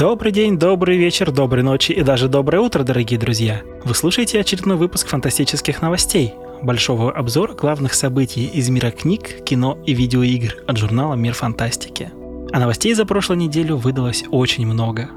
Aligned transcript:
Добрый 0.00 0.32
день, 0.32 0.58
добрый 0.58 0.96
вечер, 0.96 1.30
доброй 1.30 1.62
ночи 1.62 1.92
и 1.92 2.00
даже 2.00 2.28
доброе 2.28 2.60
утро, 2.60 2.84
дорогие 2.84 3.20
друзья! 3.20 3.60
Вы 3.84 3.94
слушаете 3.94 4.40
очередной 4.40 4.78
выпуск 4.78 5.08
фантастических 5.08 5.82
новостей, 5.82 6.32
большого 6.62 7.12
обзора 7.12 7.52
главных 7.52 7.92
событий 7.92 8.46
из 8.46 8.70
мира 8.70 8.92
книг, 8.92 9.44
кино 9.44 9.78
и 9.84 9.92
видеоигр 9.92 10.64
от 10.66 10.78
журнала 10.78 11.16
«Мир 11.16 11.34
фантастики». 11.34 12.10
А 12.50 12.58
новостей 12.58 12.94
за 12.94 13.04
прошлую 13.04 13.40
неделю 13.40 13.76
выдалось 13.76 14.24
очень 14.30 14.66
много. 14.66 15.10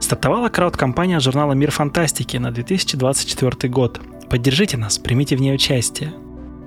Стартовала 0.00 0.48
крауд-компания 0.48 1.20
журнала 1.20 1.52
«Мир 1.52 1.70
фантастики» 1.70 2.38
на 2.38 2.50
2024 2.50 3.70
год. 3.70 4.00
Поддержите 4.30 4.78
нас, 4.78 4.96
примите 4.96 5.36
в 5.36 5.42
ней 5.42 5.54
участие. 5.54 6.14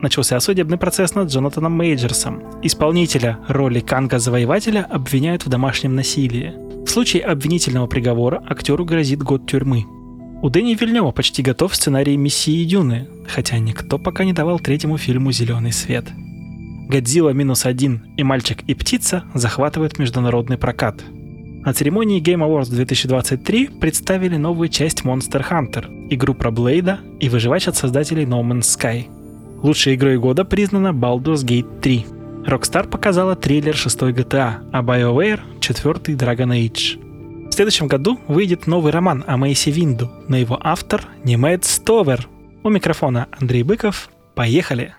Начался 0.04 0.38
судебный 0.42 0.78
процесс 0.78 1.16
над 1.16 1.30
Джонатаном 1.30 1.72
Мейджерсом. 1.72 2.44
Исполнителя 2.62 3.40
роли 3.48 3.80
Канга-завоевателя 3.80 4.86
обвиняют 4.90 5.46
в 5.46 5.50
домашнем 5.50 5.96
насилии. 5.96 6.54
В 6.86 6.90
случае 6.90 7.24
обвинительного 7.24 7.88
приговора 7.88 8.44
актеру 8.46 8.84
грозит 8.84 9.24
год 9.24 9.50
тюрьмы. 9.50 9.86
У 10.42 10.50
Дэни 10.50 10.76
Вильнева 10.76 11.12
почти 11.12 11.42
готов 11.42 11.74
сценарий 11.74 12.18
«Мессии 12.18 12.66
Дюны», 12.66 13.08
хотя 13.30 13.60
никто 13.60 13.98
пока 13.98 14.26
не 14.26 14.34
давал 14.34 14.60
третьему 14.60 14.98
фильму 14.98 15.32
зеленый 15.32 15.72
свет. 15.72 16.04
«Годзилла 16.90 17.30
минус 17.30 17.66
один» 17.66 18.14
и 18.18 18.24
«Мальчик 18.24 18.62
и 18.68 18.74
птица» 18.74 19.24
захватывают 19.34 20.00
международный 20.00 20.58
прокат. 20.58 21.02
На 21.66 21.74
церемонии 21.74 22.22
Game 22.22 22.46
Awards 22.46 22.70
2023 22.70 23.68
представили 23.80 24.36
новую 24.36 24.68
часть 24.68 25.04
Monster 25.04 25.46
Hunter, 25.50 26.10
игру 26.10 26.34
про 26.34 26.52
Блейда 26.52 27.00
и 27.22 27.30
выживач 27.30 27.70
от 27.70 27.78
создателей 27.78 28.26
No 28.26 28.42
Man's 28.44 28.64
Sky. 28.64 29.06
Лучшей 29.64 29.96
игрой 29.96 30.18
года 30.18 30.44
признана 30.44 30.90
Baldur's 30.90 31.46
Gate 31.46 31.80
3. 31.80 32.06
Rockstar 32.46 32.86
показала 32.86 33.38
трейлер 33.38 33.74
6 33.78 34.02
GTA, 34.02 34.56
а 34.74 34.82
BioWare— 34.84 35.40
4 35.62 36.18
Dragon 36.18 36.50
Age. 36.50 37.50
В 37.50 37.54
следующем 37.54 37.88
году 37.88 38.20
выйдет 38.28 38.68
новый 38.68 38.92
роман 38.92 39.24
о 39.26 39.38
Мейси 39.38 39.70
Винду, 39.70 40.12
но 40.28 40.36
его 40.36 40.60
автор— 40.62 41.08
Немед 41.24 41.64
Стовер. 41.64 42.28
У 42.62 42.70
микрофона 42.70 43.30
Андрей 43.40 43.64
Быков. 43.64 44.10
Поехали! 44.36 44.96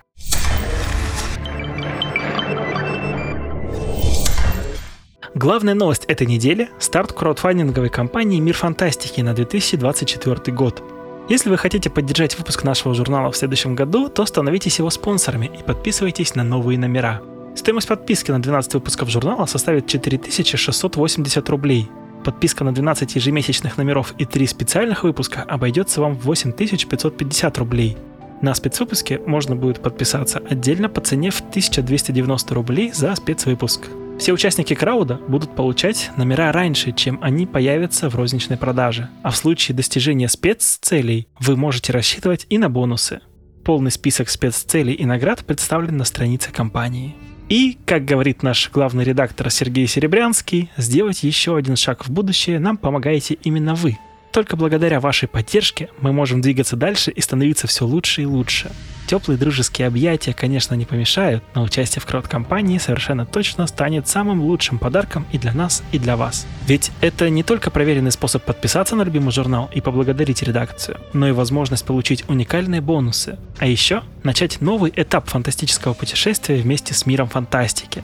Главная 5.35 5.75
новость 5.75 6.05
этой 6.05 6.25
недели– 6.25 6.69
старт 6.79 7.11
краудфандинговой 7.11 7.89
кампании 7.89 8.39
«Мир 8.39 8.55
фантастики» 8.55 9.21
на 9.21 9.35
2024 9.35 10.55
год. 10.55 10.81
Если 11.27 11.49
вы 11.49 11.57
хотите 11.57 11.89
поддержать 11.89 12.37
выпуск 12.37 12.63
нашего 12.63 12.93
журнала 12.93 13.31
в 13.31 13.35
следующем 13.35 13.73
году, 13.73 14.09
то 14.09 14.27
становитесь 14.27 14.77
его 14.77 14.91
спонсорами 14.91 15.49
и 15.59 15.63
подписывайтесь 15.63 16.35
на 16.35 16.43
новые 16.43 16.77
номера. 16.77 17.21
Стоимость 17.55 17.87
подписки 17.87 18.29
на 18.29 18.39
12 18.39 18.75
выпусков 18.75 19.09
журнала 19.09 19.47
составит 19.47 19.87
4680 19.87 21.49
рублей. 21.49 21.89
Подписка 22.23 22.63
на 22.63 22.73
12 22.73 23.15
ежемесячных 23.15 23.77
номеров 23.77 24.13
и 24.19 24.25
3 24.25 24.45
специальных 24.45 25.03
выпуска 25.03 25.41
обойдется 25.41 25.99
вам 25.99 26.15
в 26.15 26.25
8550 26.25 27.57
рублей. 27.57 27.97
На 28.41 28.53
спецвыпуске 28.53 29.19
можно 29.25 29.55
будет 29.55 29.81
подписаться 29.81 30.43
отдельно 30.47 30.89
по 30.89 31.01
цене 31.01 31.31
в 31.31 31.39
1290 31.39 32.53
рублей 32.53 32.91
за 32.93 33.15
спецвыпуск. 33.15 33.87
Все 34.17 34.31
участники 34.31 34.73
крауда 34.73 35.19
будут 35.27 35.55
получать 35.55 36.09
номера 36.15 36.51
раньше, 36.51 36.93
чем 36.93 37.19
они 37.21 37.45
появятся 37.45 38.09
в 38.09 38.15
розничной 38.15 38.57
продаже, 38.57 39.09
а 39.23 39.29
в 39.29 39.35
случае 39.35 39.75
достижения 39.75 40.29
спеццелей 40.29 41.27
вы 41.39 41.57
можете 41.57 41.91
рассчитывать 41.91 42.47
и 42.49 42.57
на 42.57 42.69
бонусы. 42.69 43.19
Полный 43.63 43.91
список 43.91 44.29
спеццелей 44.29 44.93
и 44.93 45.05
наград 45.05 45.45
представлен 45.45 45.97
на 45.97 46.05
странице 46.05 46.51
компании. 46.51 47.15
И, 47.49 47.77
как 47.85 48.05
говорит 48.05 48.41
наш 48.41 48.71
главный 48.71 49.03
редактор 49.03 49.51
Сергей 49.51 49.85
Серебрянский, 49.85 50.71
сделать 50.77 51.23
еще 51.23 51.55
один 51.57 51.75
шаг 51.75 52.07
в 52.07 52.09
будущее 52.09 52.57
нам 52.57 52.77
помогаете 52.77 53.35
именно 53.43 53.75
вы. 53.75 53.97
Только 54.35 54.57
благодаря 54.57 54.99
вашей 54.99 55.29
поддержке 55.29 55.87
мы 56.01 56.11
можем 56.11 56.41
двигаться 56.41 56.75
дальше 56.75 57.09
и 57.09 57.21
становиться 57.21 57.67
все 57.67 57.85
лучше 57.85 58.23
и 58.23 58.25
лучше. 58.25 58.69
Теплые 59.07 59.37
дружеские 59.37 59.87
объятия, 59.87 60.33
конечно, 60.33 60.75
не 60.75 60.83
помешают, 60.83 61.41
но 61.55 61.63
участие 61.63 62.01
в 62.01 62.05
крауд-компании 62.05 62.77
совершенно 62.77 63.25
точно 63.25 63.65
станет 63.65 64.09
самым 64.09 64.41
лучшим 64.41 64.77
подарком 64.77 65.25
и 65.31 65.37
для 65.37 65.53
нас, 65.53 65.83
и 65.93 65.99
для 65.99 66.17
вас. 66.17 66.45
Ведь 66.67 66.91
это 66.99 67.29
не 67.29 67.43
только 67.43 67.71
проверенный 67.71 68.11
способ 68.11 68.43
подписаться 68.43 68.97
на 68.97 69.03
любимый 69.03 69.31
журнал 69.31 69.69
и 69.73 69.79
поблагодарить 69.79 70.43
редакцию, 70.43 70.99
но 71.13 71.29
и 71.29 71.31
возможность 71.31 71.85
получить 71.85 72.25
уникальные 72.27 72.81
бонусы. 72.81 73.37
А 73.59 73.67
еще 73.67 74.03
начать 74.23 74.59
новый 74.59 74.91
этап 74.93 75.29
фантастического 75.29 75.93
путешествия 75.93 76.57
вместе 76.57 76.93
с 76.93 77.05
миром 77.05 77.29
фантастики. 77.29 78.03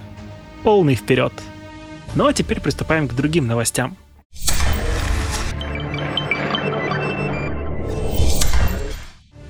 Полный 0.63 0.95
вперед! 0.95 1.33
Ну 2.15 2.25
а 2.25 2.31
теперь 2.31 2.61
приступаем 2.61 3.09
к 3.09 3.15
другим 3.15 3.47
новостям. 3.47 3.97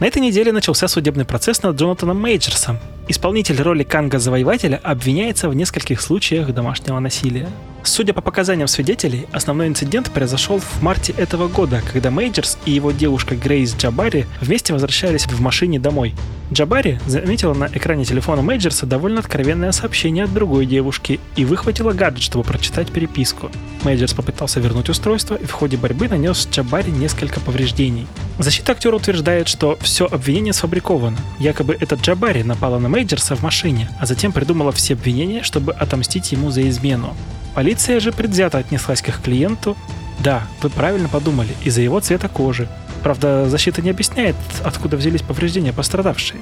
На 0.01 0.07
этой 0.07 0.19
неделе 0.19 0.51
начался 0.51 0.87
судебный 0.87 1.25
процесс 1.25 1.61
над 1.61 1.79
Джонатаном 1.79 2.19
Мейджерсом. 2.19 2.79
Исполнитель 3.07 3.61
роли 3.61 3.83
Канга-завоевателя 3.83 4.79
обвиняется 4.83 5.49
в 5.49 5.55
нескольких 5.55 6.01
случаях 6.01 6.53
домашнего 6.53 6.99
насилия. 6.99 7.47
Судя 7.83 8.13
по 8.13 8.21
показаниям 8.21 8.67
свидетелей, 8.67 9.25
основной 9.31 9.67
инцидент 9.67 10.11
произошел 10.11 10.59
в 10.59 10.83
марте 10.83 11.13
этого 11.17 11.47
года, 11.47 11.81
когда 11.91 12.11
Мейджерс 12.11 12.59
и 12.65 12.71
его 12.71 12.91
девушка 12.91 13.35
Грейс 13.35 13.75
Джабари 13.75 14.27
вместе 14.39 14.71
возвращались 14.73 15.25
в 15.25 15.41
машине 15.41 15.79
домой. 15.79 16.13
Джабари 16.53 16.99
заметила 17.07 17.53
на 17.53 17.65
экране 17.65 18.05
телефона 18.05 18.41
Мейджерса 18.41 18.85
довольно 18.85 19.19
откровенное 19.19 19.71
сообщение 19.71 20.25
от 20.25 20.33
другой 20.33 20.65
девушки 20.65 21.19
и 21.35 21.45
выхватила 21.45 21.93
гаджет, 21.93 22.23
чтобы 22.23 22.43
прочитать 22.43 22.91
переписку. 22.91 23.49
Мейджерс 23.83 24.13
попытался 24.13 24.59
вернуть 24.59 24.89
устройство 24.89 25.35
и 25.35 25.45
в 25.45 25.51
ходе 25.51 25.77
борьбы 25.77 26.07
нанес 26.07 26.47
Джабари 26.51 26.91
несколько 26.91 27.39
повреждений. 27.39 28.05
Защита 28.37 28.73
актера 28.73 28.95
утверждает, 28.95 29.47
что 29.47 29.77
все 29.81 30.05
обвинение 30.05 30.53
сфабриковано. 30.53 31.17
Якобы 31.39 31.77
этот 31.79 32.01
Джабари 32.01 32.43
напала 32.43 32.79
на 32.79 32.89
Мейджерса 32.91 33.35
в 33.35 33.41
машине, 33.41 33.89
а 33.99 34.05
затем 34.05 34.33
придумала 34.33 34.71
все 34.73 34.93
обвинения, 34.93 35.43
чтобы 35.43 35.71
отомстить 35.71 36.31
ему 36.33 36.51
за 36.51 36.67
измену. 36.69 37.15
Полиция 37.55 37.99
же 37.99 38.11
предвзято 38.11 38.57
отнеслась 38.57 39.01
к 39.01 39.07
их 39.07 39.21
клиенту. 39.21 39.77
Да, 40.19 40.43
вы 40.61 40.69
правильно 40.69 41.07
подумали, 41.07 41.55
из-за 41.63 41.81
его 41.81 41.99
цвета 42.01 42.27
кожи. 42.27 42.67
Правда, 43.01 43.49
защита 43.49 43.81
не 43.81 43.89
объясняет, 43.89 44.35
откуда 44.63 44.97
взялись 44.97 45.21
повреждения 45.21 45.73
пострадавшей. 45.73 46.39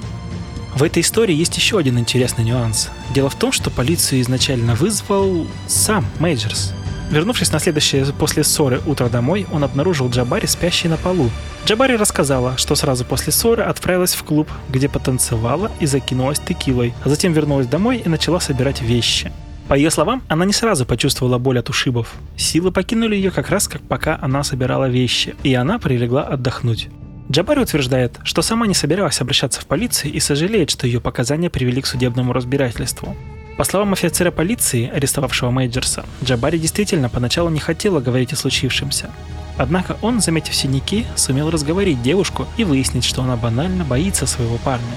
В 0.74 0.82
этой 0.82 1.02
истории 1.02 1.34
есть 1.34 1.56
еще 1.56 1.78
один 1.78 1.98
интересный 1.98 2.44
нюанс. 2.44 2.90
Дело 3.14 3.30
в 3.30 3.34
том, 3.36 3.52
что 3.52 3.70
полицию 3.70 4.20
изначально 4.20 4.74
вызвал 4.74 5.46
сам 5.68 6.04
Мейджерс. 6.18 6.74
Вернувшись 7.10 7.50
на 7.50 7.58
следующее 7.58 8.06
после 8.16 8.44
ссоры 8.44 8.80
утро 8.86 9.08
домой, 9.08 9.44
он 9.50 9.64
обнаружил 9.64 10.08
Джабари 10.08 10.46
спящей 10.46 10.88
на 10.88 10.96
полу. 10.96 11.28
Джабари 11.66 11.96
рассказала, 11.96 12.56
что 12.56 12.76
сразу 12.76 13.04
после 13.04 13.32
ссоры 13.32 13.64
отправилась 13.64 14.14
в 14.14 14.22
клуб, 14.22 14.48
где 14.68 14.88
потанцевала 14.88 15.72
и 15.80 15.86
закинулась 15.86 16.38
текилой, 16.38 16.94
а 17.04 17.08
затем 17.08 17.32
вернулась 17.32 17.66
домой 17.66 17.98
и 18.04 18.08
начала 18.08 18.38
собирать 18.38 18.80
вещи. 18.80 19.32
По 19.66 19.74
ее 19.74 19.90
словам, 19.90 20.22
она 20.28 20.44
не 20.44 20.52
сразу 20.52 20.86
почувствовала 20.86 21.38
боль 21.38 21.58
от 21.58 21.68
ушибов. 21.68 22.14
Силы 22.36 22.70
покинули 22.70 23.16
ее 23.16 23.32
как 23.32 23.50
раз 23.50 23.66
как 23.66 23.82
пока 23.82 24.18
она 24.22 24.44
собирала 24.44 24.88
вещи, 24.88 25.34
и 25.42 25.52
она 25.54 25.80
прилегла 25.80 26.22
отдохнуть. 26.22 26.88
Джабари 27.30 27.60
утверждает, 27.60 28.18
что 28.24 28.42
сама 28.42 28.66
не 28.66 28.74
собиралась 28.74 29.20
обращаться 29.20 29.60
в 29.60 29.66
полицию 29.66 30.12
и 30.12 30.20
сожалеет, 30.20 30.70
что 30.70 30.86
ее 30.86 31.00
показания 31.00 31.50
привели 31.50 31.80
к 31.80 31.86
судебному 31.86 32.32
разбирательству. 32.32 33.16
По 33.60 33.64
словам 33.64 33.92
офицера 33.92 34.30
полиции, 34.30 34.88
арестовавшего 34.88 35.50
Мейджерса, 35.50 36.06
Джабари 36.24 36.56
действительно 36.56 37.10
поначалу 37.10 37.50
не 37.50 37.60
хотела 37.60 38.00
говорить 38.00 38.32
о 38.32 38.36
случившемся. 38.36 39.10
Однако 39.58 39.98
он, 40.00 40.22
заметив 40.22 40.54
синяки, 40.54 41.04
сумел 41.14 41.50
разговорить 41.50 42.00
девушку 42.00 42.46
и 42.56 42.64
выяснить, 42.64 43.04
что 43.04 43.22
она 43.22 43.36
банально 43.36 43.84
боится 43.84 44.24
своего 44.24 44.56
парня. 44.56 44.96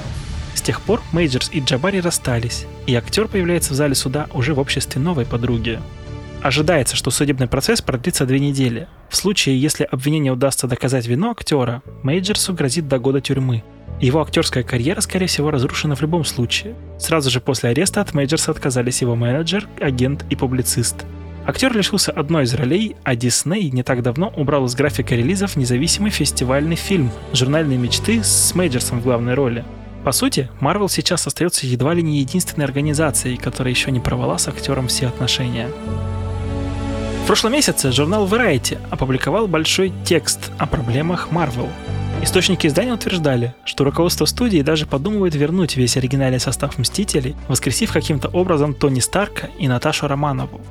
С 0.56 0.62
тех 0.62 0.80
пор 0.80 1.02
Мейджерс 1.12 1.50
и 1.52 1.60
Джабари 1.60 1.98
расстались, 1.98 2.66
и 2.88 2.96
актер 2.96 3.28
появляется 3.28 3.74
в 3.74 3.76
зале 3.76 3.96
суда 3.96 4.28
уже 4.32 4.54
в 4.54 4.60
обществе 4.60 5.02
новой 5.02 5.26
подруги. 5.26 5.82
Ожидается, 6.42 6.96
что 6.96 7.12
судебный 7.12 7.48
процесс 7.48 7.82
продлится 7.82 8.26
две 8.26 8.40
недели. 8.40 8.88
В 9.10 9.18
случае, 9.18 9.62
если 9.62 9.84
обвинение 9.84 10.32
удастся 10.32 10.68
доказать 10.68 11.06
вину 11.06 11.32
актера, 11.32 11.82
Мейджерсу 12.04 12.54
грозит 12.54 12.88
до 12.88 12.98
года 12.98 13.20
тюрьмы. 13.20 13.62
Его 14.00 14.22
актерская 14.22 14.64
карьера, 14.64 15.02
скорее 15.02 15.28
всего, 15.28 15.52
разрушена 15.52 15.96
в 15.96 16.02
любом 16.02 16.26
случае. 16.26 16.76
Сразу 17.00 17.30
же 17.30 17.40
после 17.40 17.70
ареста 17.70 18.02
от 18.02 18.14
Мейджерса 18.14 18.52
отказались 18.52 19.02
его 19.02 19.16
менеджер, 19.16 19.68
агент 19.80 20.26
и 20.30 20.36
публицист. 20.36 21.06
Актер 21.46 21.76
лишился 21.76 22.12
одной 22.12 22.44
из 22.44 22.54
ролей, 22.54 22.96
а 23.04 23.16
Дисней 23.16 23.70
не 23.70 23.84
так 23.84 24.02
давно 24.02 24.34
убрал 24.36 24.66
из 24.66 24.76
графика 24.76 25.14
релизов 25.14 25.58
независимый 25.58 26.10
фестивальный 26.10 26.78
фильм 26.78 27.12
«Журнальные 27.34 27.78
мечты» 27.78 28.24
с 28.24 28.56
Мейджерсом 28.56 29.02
в 29.02 29.04
главной 29.04 29.34
роли. 29.34 29.66
По 30.06 30.12
сути, 30.14 30.50
Marvel 30.62 30.90
сейчас 30.90 31.28
остается 31.28 31.68
едва 31.68 31.94
ли 31.94 32.02
не 32.02 32.20
единственной 32.20 32.66
организацией, 32.66 33.38
которая 33.38 33.74
еще 33.74 33.92
не 33.92 34.00
провала 34.00 34.38
с 34.38 34.48
актером 34.48 34.88
все 34.88 35.08
отношения. 35.08 35.70
В 37.24 37.26
прошлом 37.28 37.54
месяце 37.54 37.92
журнал 37.92 38.28
Variety 38.28 38.78
опубликовал 38.90 39.48
большой 39.48 39.94
текст 40.04 40.52
о 40.58 40.66
проблемах 40.66 41.30
Marvel. 41.32 41.70
Источники 42.22 42.68
издания 42.68 42.94
утверждали, 42.94 43.54
что 43.66 43.84
руководство 43.84 44.26
студии 44.26 44.62
даже 44.62 44.86
подумывает 44.86 45.36
вернуть 45.36 45.76
весь 45.76 45.98
оригинальный 45.98 46.40
состав 46.40 46.78
Мстителей, 46.78 47.36
воскресив 47.48 47.92
каким-то 47.92 48.30
образом 48.30 48.74
Тони 48.74 49.00
Старка 49.00 49.50
и 49.60 49.68
Наташу 49.68 50.08
Романову. 50.08 50.62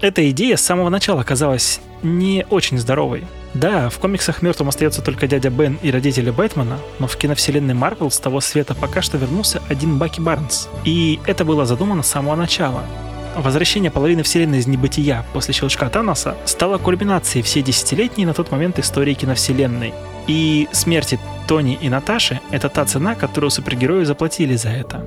Эта 0.00 0.28
идея 0.30 0.56
с 0.56 0.62
самого 0.62 0.88
начала 0.88 1.22
казалась 1.24 1.80
не 2.02 2.46
очень 2.48 2.78
здоровой. 2.78 3.24
Да, 3.52 3.90
в 3.90 3.98
комиксах 3.98 4.42
мертвым 4.42 4.68
остается 4.68 5.02
только 5.02 5.26
дядя 5.26 5.50
Бен 5.50 5.78
и 5.82 5.90
родители 5.90 6.30
Бэтмена, 6.30 6.78
но 6.98 7.06
в 7.06 7.16
киновселенной 7.16 7.74
Марвел 7.74 8.10
с 8.10 8.18
того 8.18 8.40
света 8.40 8.74
пока 8.74 9.02
что 9.02 9.18
вернулся 9.18 9.60
один 9.68 9.98
Баки 9.98 10.20
Барнс. 10.20 10.68
И 10.84 11.18
это 11.26 11.44
было 11.44 11.66
задумано 11.66 12.02
с 12.02 12.08
самого 12.08 12.36
начала. 12.36 12.82
Возвращение 13.36 13.90
половины 13.90 14.22
вселенной 14.22 14.58
из 14.58 14.66
небытия 14.66 15.24
после 15.32 15.52
щелчка 15.54 15.88
Таноса 15.88 16.36
стало 16.44 16.78
кульминацией 16.78 17.42
всей 17.42 17.62
десятилетней 17.62 18.24
на 18.24 18.34
тот 18.34 18.50
момент 18.50 18.78
истории 18.78 19.14
киновселенной. 19.14 19.92
И 20.32 20.68
смерти 20.70 21.18
Тони 21.48 21.76
и 21.82 21.88
Наташи— 21.88 22.40
это 22.52 22.68
та 22.68 22.84
цена, 22.84 23.16
которую 23.16 23.50
супергерои 23.50 24.04
заплатили 24.04 24.54
за 24.54 24.68
это. 24.68 25.04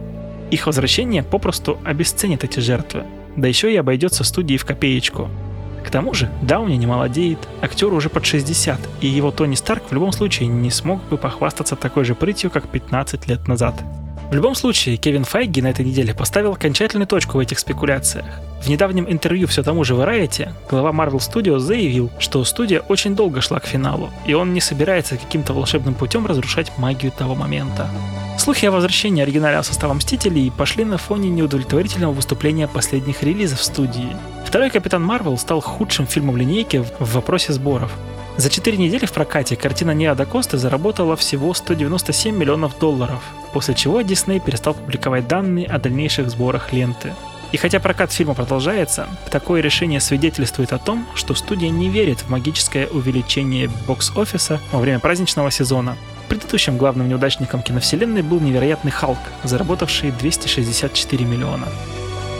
Их 0.51 0.67
возвращение 0.67 1.23
попросту 1.23 1.79
обесценит 1.85 2.43
эти 2.43 2.59
жертвы, 2.59 3.05
да 3.37 3.47
еще 3.47 3.73
и 3.73 3.77
обойдется 3.77 4.25
студии 4.25 4.57
в 4.57 4.65
копеечку. 4.65 5.29
К 5.85 5.89
тому 5.89 6.13
же 6.13 6.29
Дауни 6.41 6.75
не 6.75 6.87
молодеет, 6.87 7.39
актеру 7.61 7.95
уже 7.95 8.09
под 8.09 8.25
60, 8.25 8.77
и 8.99 9.07
его 9.07 9.31
Тони 9.31 9.55
Старк 9.55 9.83
в 9.89 9.93
любом 9.93 10.11
случае 10.11 10.49
не 10.49 10.69
смог 10.69 11.01
бы 11.03 11.15
похвастаться 11.15 11.77
такой 11.77 12.03
же 12.03 12.15
прытью, 12.15 12.51
как 12.51 12.67
15 12.67 13.25
лет 13.29 13.47
назад. 13.47 13.81
В 14.33 14.35
любом 14.35 14.55
случае, 14.55 14.97
Кевин 14.97 15.25
Файги 15.25 15.61
на 15.61 15.67
этой 15.67 15.85
неделе 15.85 16.15
поставил 16.15 16.53
окончательную 16.53 17.05
точку 17.05 17.37
в 17.37 17.39
этих 17.39 17.59
спекуляциях. 17.59 18.25
В 18.63 18.67
недавнем 18.67 19.05
интервью 19.07 19.47
все 19.47 19.61
тому 19.61 19.83
же 19.83 19.93
Variety 19.93 20.49
глава 20.67 20.89
Marvel 20.89 21.19
Studios 21.19 21.59
заявил, 21.59 22.09
что 22.17 22.43
студия 22.43 22.79
очень 22.79 23.15
долго 23.15 23.41
шла 23.41 23.59
к 23.59 23.67
финалу, 23.67 24.09
и 24.25 24.33
он 24.33 24.55
не 24.55 24.59
собирается 24.59 25.17
каким-то 25.17 25.53
волшебным 25.53 25.93
путем 25.93 26.25
разрушать 26.25 26.71
магию 26.79 27.11
того 27.11 27.35
момента. 27.35 27.87
Слухи 28.39 28.65
о 28.65 28.71
возвращении 28.71 29.21
оригинального 29.21 29.61
состава 29.61 29.93
Мстителей 29.93 30.49
пошли 30.49 30.83
на 30.83 30.97
фоне 30.97 31.29
неудовлетворительного 31.29 32.13
выступления 32.13 32.67
последних 32.67 33.21
релизов 33.21 33.61
студии. 33.61 34.17
Второй 34.47 34.71
Капитан 34.71 35.03
Марвел 35.03 35.37
стал 35.37 35.61
худшим 35.61 36.07
фильмом 36.07 36.37
линейки 36.37 36.83
в 36.97 37.13
вопросе 37.13 37.53
сборов. 37.53 37.91
За 38.35 38.49
4 38.49 38.77
недели 38.77 39.05
в 39.05 39.13
прокате 39.13 39.55
картина 39.55 39.91
Неада 39.91 40.25
Коста 40.25 40.57
заработала 40.57 41.15
всего 41.15 41.53
197 41.53 42.35
миллионов 42.35 42.79
долларов, 42.79 43.21
после 43.53 43.75
чего 43.75 44.01
Дисней 44.01 44.39
перестал 44.39 44.73
публиковать 44.73 45.27
данные 45.27 45.67
о 45.67 45.77
дальнейших 45.77 46.31
сборах 46.31 46.73
ленты. 46.73 47.13
И 47.51 47.57
хотя 47.57 47.79
прокат 47.79 48.11
фильма 48.11 48.33
продолжается, 48.33 49.07
такое 49.29 49.61
решение 49.61 49.99
свидетельствует 49.99 50.73
о 50.73 50.79
том, 50.79 51.05
что 51.13 51.35
студия 51.35 51.69
не 51.69 51.89
верит 51.89 52.21
в 52.21 52.29
магическое 52.29 52.87
увеличение 52.87 53.69
бокс-офиса 53.87 54.59
во 54.71 54.79
время 54.79 54.97
праздничного 54.97 55.51
сезона. 55.51 55.95
Предыдущим 56.27 56.77
главным 56.77 57.07
неудачником 57.07 57.61
киновселенной 57.61 58.23
был 58.23 58.39
невероятный 58.39 58.91
Халк, 58.91 59.19
заработавший 59.43 60.09
264 60.09 61.25
миллиона. 61.25 61.67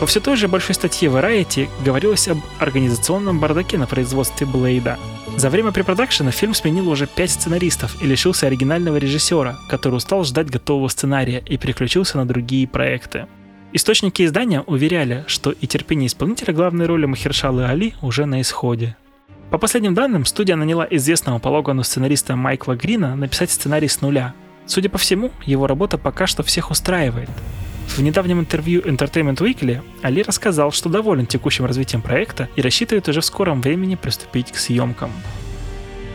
Во 0.04 0.08
все 0.08 0.20
той 0.20 0.36
же 0.36 0.50
большой 0.50 0.76
статье 0.76 1.08
Variety 1.08 1.70
говорилось 1.86 2.28
об 2.28 2.40
организационном 2.60 3.40
бардаке 3.40 3.78
на 3.78 3.88
производстве 3.88 4.46
Блейда. 4.46 5.00
За 5.38 5.50
время 5.50 5.72
препродакшена 5.72 6.32
фильм 6.32 6.54
сменил 6.54 6.90
уже 6.90 7.08
пять 7.08 7.32
сценаристов 7.32 7.96
и 8.04 8.06
лишился 8.06 8.48
оригинального 8.48 8.98
режиссера, 8.98 9.58
который 9.70 9.96
устал 9.96 10.26
ждать 10.26 10.50
готового 10.50 10.90
сценария 10.90 11.42
и 11.48 11.56
переключился 11.56 12.18
на 12.18 12.28
другие 12.28 12.68
проекты. 12.68 13.28
Источники 13.72 14.26
издания 14.26 14.60
уверяли, 14.60 15.24
что 15.28 15.52
и 15.52 15.68
терпение 15.68 16.08
исполнителя 16.08 16.54
главной 16.54 16.86
роли 16.86 17.06
Махершалы 17.06 17.64
Али 17.64 17.94
уже 18.02 18.26
на 18.26 18.42
исходе. 18.42 18.98
По 19.52 19.58
последним 19.58 19.94
данным, 19.94 20.26
студия 20.26 20.58
наняла 20.58 20.86
известного 20.90 21.40
по 21.40 21.48
Логану 21.48 21.84
сценариста 21.84 22.36
Майкла 22.36 22.76
Грина 22.76 23.16
написать 23.16 23.52
сценарий 23.52 23.88
с 23.88 24.02
нуля. 24.02 24.34
Судя 24.66 24.90
по 24.90 24.98
всему, 24.98 25.32
его 25.46 25.66
работа 25.66 25.98
пока 25.98 26.28
что 26.28 26.44
всех 26.44 26.72
устраивает. 26.72 27.30
В 27.88 28.00
недавнем 28.00 28.40
интервью 28.40 28.82
Entertainment 28.82 29.38
Weekly 29.38 29.82
Али 30.02 30.24
рассказал, 30.24 30.72
что 30.72 30.90
доволен 30.90 31.28
текущим 31.28 31.66
развитием 31.66 32.02
проекта 32.02 32.50
и 32.56 32.62
рассчитывает 32.62 33.08
уже 33.08 33.22
в 33.22 33.26
скором 33.26 33.62
времени 33.62 33.96
приступить 33.96 34.52
к 34.52 34.58
съемкам. 34.58 35.12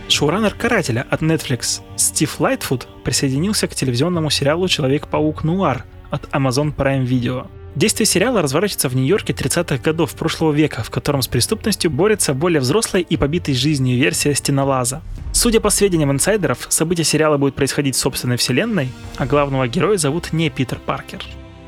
Шоураннер 0.09 0.55
«Карателя» 0.55 1.06
от 1.11 1.20
Netflix 1.20 1.82
Стив 1.97 2.41
Лайтфуд 2.41 2.88
присоединился 3.05 3.69
к 3.69 3.75
телевизионному 3.75 4.31
сериалу 4.31 4.67
«Человек-паук 4.67 5.44
Нуар» 5.44 5.85
от 6.11 6.25
Amazon 6.32 6.75
Prime 6.75 7.05
Video. 7.06 7.47
Действие 7.75 8.06
сериала 8.06 8.43
разворачивается 8.43 8.88
в 8.88 8.97
Нью-Йорке 8.97 9.32
30-х 9.32 9.79
годов 9.79 10.14
прошлого 10.14 10.53
века, 10.53 10.82
в 10.82 10.91
котором 10.91 11.23
с 11.23 11.29
преступностью 11.29 11.91
борется 11.91 12.35
более 12.35 12.61
взрослая 12.61 13.03
и 13.03 13.17
побитой 13.17 13.55
жизнью 13.55 13.99
версия 13.99 14.35
Стенолаза. 14.35 15.03
Судя 15.32 15.61
по 15.61 15.71
сведениям 15.71 16.11
инсайдеров, 16.11 16.67
события 16.71 17.05
сериала 17.05 17.37
будут 17.37 17.55
происходить 17.55 17.94
в 17.94 17.99
собственной 17.99 18.37
вселенной, 18.37 18.88
а 19.17 19.26
главного 19.26 19.69
героя 19.69 19.97
зовут 19.97 20.32
не 20.32 20.50
Питер 20.50 20.79
Паркер. 20.85 21.23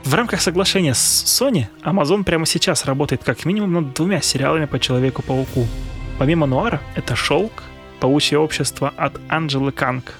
В 0.05 0.15
рамках 0.15 0.41
соглашения 0.41 0.95
с 0.95 1.25
Sony, 1.25 1.67
Amazon 1.83 2.25
прямо 2.25 2.47
сейчас 2.47 2.85
работает 2.85 3.23
как 3.23 3.45
минимум 3.45 3.73
над 3.73 3.95
двумя 3.95 4.21
сериалами 4.21 4.65
по 4.65 4.79
Человеку-пауку. 4.79 5.67
Помимо 6.19 6.47
Нуара, 6.47 6.81
это 6.95 7.15
«Шелк», 7.15 7.63
«Паучье 8.01 8.39
общество» 8.39 8.93
от 8.97 9.21
Анджелы 9.29 9.73
Канг. 9.73 10.15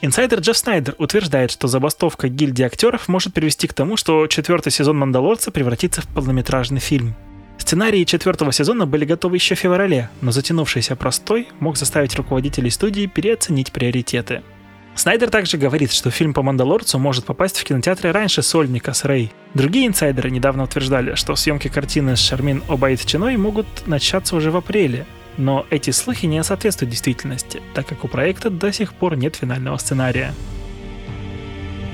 Инсайдер 0.00 0.40
Джефф 0.40 0.56
Снайдер 0.56 0.94
утверждает, 0.98 1.50
что 1.50 1.68
забастовка 1.68 2.28
гильдии 2.28 2.64
актеров 2.64 3.08
может 3.08 3.32
привести 3.32 3.66
к 3.66 3.74
тому, 3.74 3.96
что 3.96 4.26
четвертый 4.26 4.70
сезон 4.70 4.98
«Мандалорца» 4.98 5.50
превратится 5.50 6.02
в 6.02 6.08
полнометражный 6.08 6.80
фильм. 6.80 7.14
Сценарии 7.58 8.04
четвертого 8.04 8.50
сезона 8.50 8.86
были 8.86 9.04
готовы 9.04 9.36
еще 9.36 9.54
в 9.54 9.60
феврале, 9.60 10.10
но 10.20 10.32
затянувшийся 10.32 10.96
простой 10.96 11.48
мог 11.60 11.76
заставить 11.76 12.16
руководителей 12.16 12.70
студии 12.70 13.06
переоценить 13.06 13.72
приоритеты– 13.72 14.42
Снайдер 14.96 15.28
также 15.28 15.58
говорит, 15.58 15.92
что 15.92 16.10
фильм 16.10 16.32
по 16.32 16.42
Мандалорцу 16.42 16.98
может 16.98 17.24
попасть 17.24 17.58
в 17.58 17.64
кинотеатры 17.64 18.12
раньше 18.12 18.42
Сольника 18.42 18.92
с 18.92 19.04
Рэй. 19.04 19.32
Другие 19.52 19.86
инсайдеры 19.88 20.30
недавно 20.30 20.64
утверждали, 20.64 21.14
что 21.16 21.34
съемки 21.34 21.68
картины 21.68 22.16
с 22.16 22.20
Шармин 22.20 22.62
Обайт 22.68 23.04
Чиной 23.04 23.36
могут 23.36 23.66
начаться 23.86 24.36
уже 24.36 24.50
в 24.50 24.56
апреле. 24.56 25.04
Но 25.36 25.66
эти 25.70 25.90
слухи 25.90 26.26
не 26.26 26.42
соответствуют 26.44 26.90
действительности, 26.90 27.60
так 27.74 27.86
как 27.86 28.04
у 28.04 28.08
проекта 28.08 28.50
до 28.50 28.72
сих 28.72 28.94
пор 28.94 29.16
нет 29.16 29.34
финального 29.34 29.78
сценария. 29.78 30.32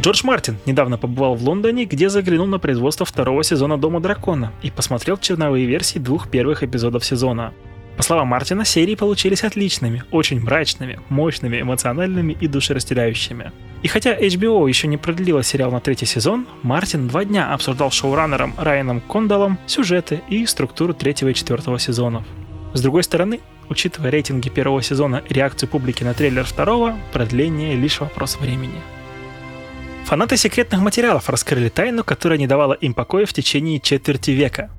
Джордж 0.02 0.20
Мартин 0.24 0.58
недавно 0.66 0.98
побывал 0.98 1.34
в 1.34 1.42
Лондоне, 1.42 1.86
где 1.86 2.10
заглянул 2.10 2.46
на 2.46 2.58
производство 2.58 3.04
второго 3.04 3.42
сезона 3.44 3.78
Дома 3.78 4.00
Дракона 4.00 4.52
и 4.62 4.70
посмотрел 4.70 5.16
черновые 5.16 5.66
версии 5.66 5.98
двух 5.98 6.28
первых 6.28 6.62
эпизодов 6.62 7.04
сезона. 7.04 7.52
По 7.96 8.02
словам 8.02 8.28
Мартина, 8.28 8.64
серии 8.64 8.94
получились 8.94 9.44
отличными, 9.44 10.04
очень 10.10 10.40
мрачными, 10.40 11.00
мощными, 11.08 11.60
эмоциональными 11.60 12.36
и 12.40 12.46
душераздирающими. 12.46 13.52
И 13.82 13.88
хотя 13.88 14.14
HBO 14.14 14.68
еще 14.68 14.86
не 14.86 14.96
продлила 14.96 15.42
сериал 15.42 15.70
на 15.70 15.80
третий 15.80 16.06
сезон, 16.06 16.46
Мартин 16.62 17.08
два 17.08 17.24
дня 17.24 17.52
обсуждал 17.52 17.90
шоураннером 17.90 18.54
Райаном 18.58 19.00
Кондалом 19.00 19.58
сюжеты 19.66 20.20
и 20.28 20.46
структуру 20.46 20.94
третьего 20.94 21.30
и 21.30 21.34
четвертого 21.34 21.78
сезонов. 21.78 22.24
С 22.72 22.82
другой 22.82 23.02
стороны, 23.02 23.40
учитывая 23.68 24.10
рейтинги 24.10 24.48
первого 24.48 24.82
сезона 24.82 25.22
и 25.28 25.34
реакцию 25.34 25.68
публики 25.68 26.04
на 26.04 26.14
трейлер 26.14 26.44
второго, 26.44 26.96
продление 27.12 27.74
лишь 27.74 28.00
вопрос 28.00 28.38
времени. 28.38 28.80
Фанаты 30.04 30.36
секретных 30.36 30.80
материалов 30.80 31.28
раскрыли 31.28 31.68
тайну, 31.68 32.02
которая 32.04 32.38
не 32.38 32.46
давала 32.46 32.72
им 32.72 32.94
покоя 32.94 33.26
в 33.26 33.32
течение 33.32 33.80
четверти 33.80 34.32
века. 34.32 34.70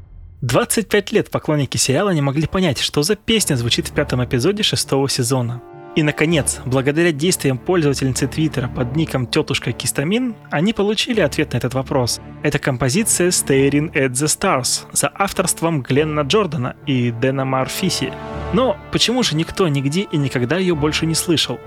25 0.42 1.12
лет 1.12 1.30
поклонники 1.30 1.78
сериала 1.78 2.10
не 2.10 2.22
могли 2.22 2.48
понять, 2.48 2.80
что 2.80 3.04
за 3.04 3.16
песня 3.16 3.56
звучит 3.56 3.90
в 3.90 3.92
пятом 3.92 4.26
эпизоде 4.26 4.64
шестого 4.64 5.08
сезона. 5.08 5.62
И, 5.96 6.02
наконец, 6.02 6.62
благодаря 6.66 7.12
действиям 7.12 7.60
пользовательницы 7.60 8.26
Твиттера 8.26 8.68
под 8.68 8.96
ником 8.96 9.28
«Тетушка 9.28 9.72
Кистамин», 9.72 10.34
они 10.50 10.74
получили 10.74 11.22
ответ 11.22 11.54
на 11.54 11.58
этот 11.58 11.76
вопрос. 11.76 12.22
Это 12.42 12.58
композиция 12.58 13.30
«Staring 13.30 13.94
at 13.94 14.14
the 14.14 14.26
Stars» 14.26 14.88
за 14.94 15.12
авторством 15.14 15.84
Гленна 15.84 16.22
Джордана 16.22 16.76
и 16.88 17.12
Дэна 17.12 17.46
Марфиси. 17.46 18.12
Но 18.54 18.78
почему 18.92 19.22
же 19.22 19.36
никто 19.36 19.68
нигде 19.68 20.08
и 20.12 20.18
никогда 20.18 20.58
ее 20.58 20.74
больше 20.74 21.06
не 21.06 21.14
слышал? 21.14 21.60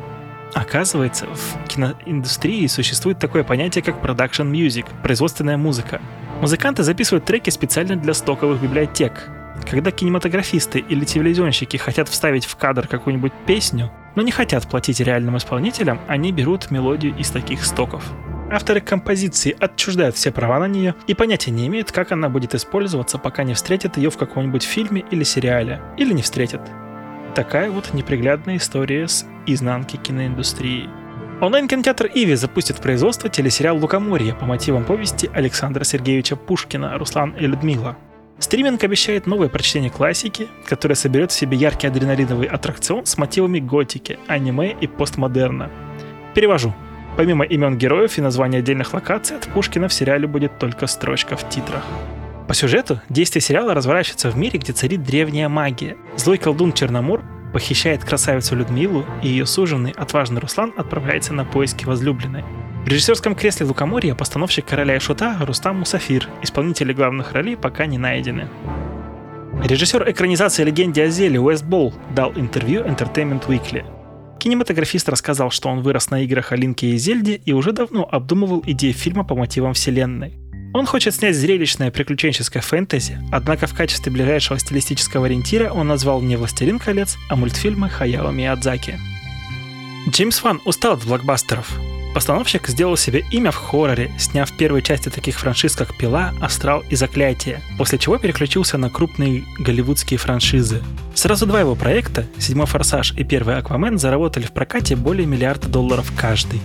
Оказывается, 0.52 1.26
в 1.26 1.68
киноиндустрии 1.68 2.66
существует 2.66 3.20
такое 3.20 3.44
понятие, 3.44 3.84
как 3.84 4.02
production 4.02 4.50
music, 4.50 4.86
производственная 5.02 5.58
музыка. 5.58 6.00
Музыканты 6.44 6.82
записывают 6.82 7.24
треки 7.24 7.48
специально 7.48 7.96
для 7.96 8.12
стоковых 8.12 8.60
библиотек. 8.60 9.30
Когда 9.66 9.90
кинематографисты 9.90 10.78
или 10.78 11.06
телевизионщики 11.06 11.78
хотят 11.78 12.10
вставить 12.10 12.44
в 12.44 12.54
кадр 12.56 12.86
какую-нибудь 12.86 13.32
песню, 13.46 13.90
но 14.14 14.20
не 14.20 14.30
хотят 14.30 14.68
платить 14.68 15.00
реальным 15.00 15.38
исполнителям, 15.38 16.02
они 16.06 16.32
берут 16.32 16.70
мелодию 16.70 17.16
из 17.16 17.30
таких 17.30 17.64
стоков. 17.64 18.04
Авторы 18.52 18.82
композиции 18.82 19.56
отчуждают 19.58 20.16
все 20.16 20.32
права 20.32 20.58
на 20.58 20.68
нее 20.68 20.94
и 21.06 21.14
понятия 21.14 21.50
не 21.50 21.66
имеют, 21.66 21.92
как 21.92 22.12
она 22.12 22.28
будет 22.28 22.54
использоваться, 22.54 23.16
пока 23.16 23.42
не 23.42 23.54
встретят 23.54 23.96
ее 23.96 24.10
в 24.10 24.18
каком-нибудь 24.18 24.64
фильме 24.64 25.02
или 25.10 25.24
сериале, 25.24 25.80
или 25.96 26.12
не 26.12 26.20
встретят. 26.20 26.60
Такая 27.34 27.70
вот 27.70 27.94
неприглядная 27.94 28.58
история 28.58 29.08
с 29.08 29.24
изнанки 29.46 29.96
киноиндустрии. 29.96 30.90
Онлайн-кинотеатр 31.44 32.10
Иви 32.14 32.36
запустит 32.36 32.78
в 32.78 32.80
производство 32.80 33.28
телесериал 33.28 33.76
«Лукоморье» 33.76 34.34
по 34.34 34.46
мотивам 34.46 34.82
повести 34.82 35.28
Александра 35.34 35.84
Сергеевича 35.84 36.36
Пушкина 36.36 36.96
«Руслан 36.96 37.34
и 37.38 37.46
Людмила». 37.46 37.98
Стриминг 38.38 38.82
обещает 38.82 39.26
новое 39.26 39.50
прочтение 39.50 39.90
классики, 39.90 40.48
которое 40.66 40.94
соберет 40.94 41.32
в 41.32 41.34
себе 41.34 41.58
яркий 41.58 41.86
адреналиновый 41.86 42.46
аттракцион 42.46 43.04
с 43.04 43.18
мотивами 43.18 43.58
готики, 43.58 44.18
аниме 44.26 44.74
и 44.80 44.86
постмодерна. 44.86 45.70
Перевожу. 46.34 46.74
Помимо 47.18 47.44
имен 47.44 47.76
героев 47.76 48.16
и 48.16 48.22
названий 48.22 48.60
отдельных 48.60 48.94
локаций, 48.94 49.36
от 49.36 49.46
Пушкина 49.48 49.88
в 49.88 49.92
сериале 49.92 50.26
будет 50.26 50.58
только 50.58 50.86
строчка 50.86 51.36
в 51.36 51.46
титрах. 51.50 51.84
По 52.48 52.54
сюжету, 52.54 53.02
действие 53.10 53.42
сериала 53.42 53.74
разворачивается 53.74 54.30
в 54.30 54.38
мире, 54.38 54.58
где 54.58 54.72
царит 54.72 55.02
древняя 55.02 55.50
магия. 55.50 55.98
Злой 56.16 56.38
колдун 56.38 56.72
Черномор 56.72 57.22
похищает 57.54 58.04
красавицу 58.04 58.56
Людмилу, 58.56 59.06
и 59.22 59.28
ее 59.28 59.46
суженный, 59.46 59.92
отважный 59.92 60.40
Руслан 60.40 60.74
отправляется 60.76 61.32
на 61.32 61.44
поиски 61.44 61.84
возлюбленной. 61.84 62.44
В 62.84 62.88
режиссерском 62.88 63.36
кресле 63.36 63.64
Лукоморья 63.64 64.14
постановщик 64.16 64.66
«Короля 64.66 64.96
и 64.96 64.98
шута» 64.98 65.38
Рустам 65.40 65.78
Мусафир. 65.78 66.28
Исполнители 66.42 66.92
главных 66.92 67.32
ролей 67.32 67.56
пока 67.56 67.86
не 67.86 67.96
найдены. 67.96 68.48
Режиссер 69.62 70.10
экранизации 70.10 70.64
«Легенде 70.64 71.04
о 71.04 71.08
Зеле» 71.08 71.40
Уэст 71.40 71.64
Болл 71.64 71.94
дал 72.14 72.32
интервью 72.32 72.82
Entertainment 72.82 73.46
Weekly. 73.46 73.84
Кинематографист 74.40 75.08
рассказал, 75.08 75.50
что 75.50 75.68
он 75.68 75.80
вырос 75.80 76.10
на 76.10 76.20
играх 76.22 76.50
о 76.50 76.56
Линке 76.56 76.88
и 76.88 76.98
Зельде 76.98 77.36
и 77.36 77.52
уже 77.52 77.70
давно 77.70 78.06
обдумывал 78.10 78.62
идеи 78.66 78.92
фильма 78.92 79.24
по 79.24 79.36
мотивам 79.36 79.74
вселенной. 79.74 80.43
Он 80.74 80.86
хочет 80.86 81.14
снять 81.14 81.36
зрелищное 81.36 81.92
приключенческое 81.92 82.60
фэнтези, 82.60 83.20
однако 83.30 83.68
в 83.68 83.74
качестве 83.74 84.10
ближайшего 84.10 84.58
стилистического 84.58 85.26
ориентира 85.26 85.70
он 85.70 85.86
назвал 85.86 86.20
не 86.20 86.34
«Властелин 86.34 86.80
колец», 86.80 87.16
а 87.28 87.36
мультфильмы 87.36 87.88
Хаяо 87.88 88.32
Миядзаки. 88.32 88.98
Джеймс 90.08 90.42
Ван 90.42 90.60
устал 90.64 90.94
от 90.94 91.04
блокбастеров. 91.04 91.70
Постановщик 92.12 92.66
сделал 92.66 92.96
себе 92.96 93.24
имя 93.30 93.52
в 93.52 93.56
хорроре, 93.56 94.12
сняв 94.18 94.50
первые 94.56 94.82
части 94.82 95.10
таких 95.10 95.38
франшиз, 95.38 95.76
как 95.76 95.96
«Пила», 95.96 96.34
«Астрал» 96.40 96.82
и 96.90 96.96
«Заклятие», 96.96 97.60
после 97.78 97.96
чего 97.96 98.18
переключился 98.18 98.76
на 98.76 98.90
крупные 98.90 99.44
голливудские 99.60 100.18
франшизы. 100.18 100.82
Сразу 101.14 101.46
два 101.46 101.60
его 101.60 101.76
проекта, 101.76 102.26
«Седьмой 102.38 102.66
форсаж» 102.66 103.12
и 103.12 103.22
«Первый 103.22 103.58
Аквамен» 103.58 103.96
заработали 103.96 104.44
в 104.44 104.52
прокате 104.52 104.96
более 104.96 105.26
миллиарда 105.26 105.68
долларов 105.68 106.12
каждый. 106.16 106.60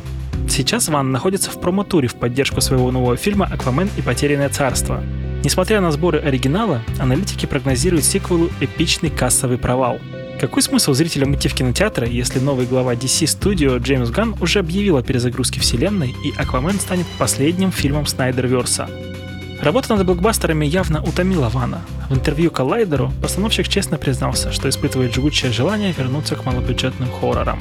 Сейчас 0.49 0.89
Ван 0.89 1.11
находится 1.11 1.51
в 1.51 1.59
промо-туре 1.61 2.07
в 2.07 2.15
поддержку 2.15 2.59
своего 2.59 2.91
нового 2.91 3.15
фильма 3.15 3.45
«Аквамен 3.45 3.89
и 3.97 4.01
потерянное 4.01 4.49
царство». 4.49 5.03
Несмотря 5.43 5.79
на 5.79 5.91
сборы 5.91 6.19
оригинала, 6.19 6.81
аналитики 6.99 7.45
прогнозируют 7.45 8.03
сиквелу 8.03 8.49
эпичный 8.59 9.09
кассовый 9.09 9.57
провал– 9.57 9.99
какой 10.39 10.61
смысл 10.61 10.93
зрителям 10.93 11.35
идти 11.35 11.49
в 11.49 11.53
кинотеатры, 11.53 12.07
если 12.07 12.39
новый 12.39 12.65
глава 12.65 12.93
DC 12.93 13.25
Studio 13.25 13.77
Джеймс 13.77 14.09
Ганн 14.09 14.37
уже 14.39 14.59
объявил 14.59 14.95
о 14.95 15.03
перезагрузке 15.03 15.59
вселенной 15.59 16.15
и 16.23 16.31
Аквамен 16.37 16.79
станет 16.79 17.05
последним 17.17 17.73
фильмом 17.73 18.05
Снайдерверса? 18.05 18.89
Работа 19.61 19.93
над 19.93 20.05
блокбастерами 20.05 20.65
явно 20.65 21.03
утомила 21.03 21.49
Вана. 21.49 21.81
В 22.09 22.13
интервью 22.13 22.51
Коллайдеру 22.51 23.11
постановщик 23.21 23.67
честно 23.67 23.97
признался, 23.97 24.53
что 24.53 24.69
испытывает 24.69 25.13
жгучее 25.13 25.51
желание 25.51 25.91
вернуться 25.91 26.37
к 26.37 26.45
малобюджетным 26.45 27.11
хоррорам. 27.11 27.59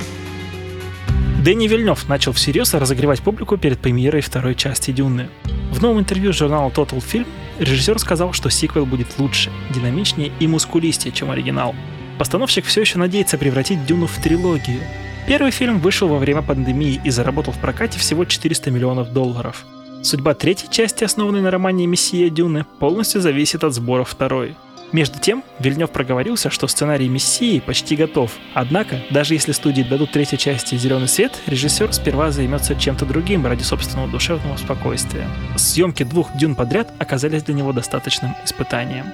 Дэнни 1.49 1.67
Вильнев 1.67 2.07
начал 2.11 2.33
всерьез 2.33 2.75
разогревать 2.75 3.23
публику 3.23 3.57
перед 3.57 3.79
премьерой 3.79 4.21
второй 4.21 4.55
части 4.55 4.91
Дюны. 4.91 5.31
В 5.73 5.81
новом 5.81 6.01
интервью 6.01 6.35
журналу 6.35 6.71
Total 6.71 6.99
Film 6.99 7.27
режиссер 7.59 7.99
сказал, 7.99 8.35
что 8.35 8.51
сиквел 8.51 8.85
будет 8.85 9.19
лучше, 9.19 9.51
динамичнее 9.75 10.31
и 10.41 10.47
мускулистее, 10.47 11.11
чем 11.11 11.31
оригинал– 11.31 11.75
Постановщик 12.19 12.65
все 12.65 12.81
еще 12.81 12.99
надеется 12.99 13.39
превратить 13.39 13.87
Дюну 13.87 14.09
в 14.09 14.17
трилогию. 14.21 14.81
Первый 15.29 15.53
фильм 15.53 15.79
вышел 15.79 16.09
во 16.09 16.19
время 16.19 16.43
пандемии 16.43 17.01
и 17.05 17.11
заработал 17.11 17.53
в 17.53 17.59
прокате 17.59 17.99
всего 17.99 18.25
400 18.25 18.71
миллионов 18.73 19.13
долларов. 19.13 19.65
Судьба 20.03 20.35
третьей 20.35 20.69
части, 20.71 21.05
основанной 21.05 21.43
на 21.43 21.51
романе 21.51 21.87
«Мессия 21.87 22.29
Дюны», 22.29 22.67
полностью 22.81 23.21
зависит 23.21 23.63
от 23.63 23.73
сборов 23.73 24.09
второй. 24.09 24.57
Между 24.93 25.19
тем, 25.19 25.45
Вильнев 25.59 25.91
проговорился, 25.91 26.49
что 26.49 26.67
сценарий 26.67 27.09
«Мессии» 27.09 27.61
почти 27.61 27.95
готов. 27.95 28.33
Однако, 28.55 29.03
даже 29.11 29.35
если 29.35 29.53
студии 29.53 29.83
дадут 29.83 30.13
третьей 30.13 30.39
части 30.39 30.77
«Зеленый 30.77 31.09
свет», 31.09 31.39
режиссер 31.47 31.93
сперва 31.93 32.31
займется 32.31 32.75
чем-то 32.75 33.05
другим 33.05 33.47
ради 33.47 33.63
собственного 33.63 34.09
душевного 34.09 34.57
спокойствия. 34.57 35.29
Съемки 35.57 36.05
двух 36.05 36.35
«Дюн» 36.37 36.55
подряд 36.55 36.91
оказались 36.99 37.43
для 37.43 37.55
него 37.55 37.73
достаточным 37.73 38.35
испытанием. 38.45 39.07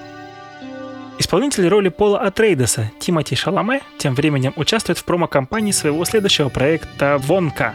Исполнитель 1.19 1.67
роли 1.67 1.89
Пола 1.89 2.19
Атрейдеса 2.19 2.91
Тимоти 2.99 3.35
Шаламе 3.35 3.81
тем 3.97 4.15
временем 4.15 4.53
участвует 4.55 4.97
в 4.97 5.05
промо-компании 5.05 5.71
своего 5.71 6.05
следующего 6.05 6.49
проекта 6.49 7.17
«Вонка». 7.19 7.73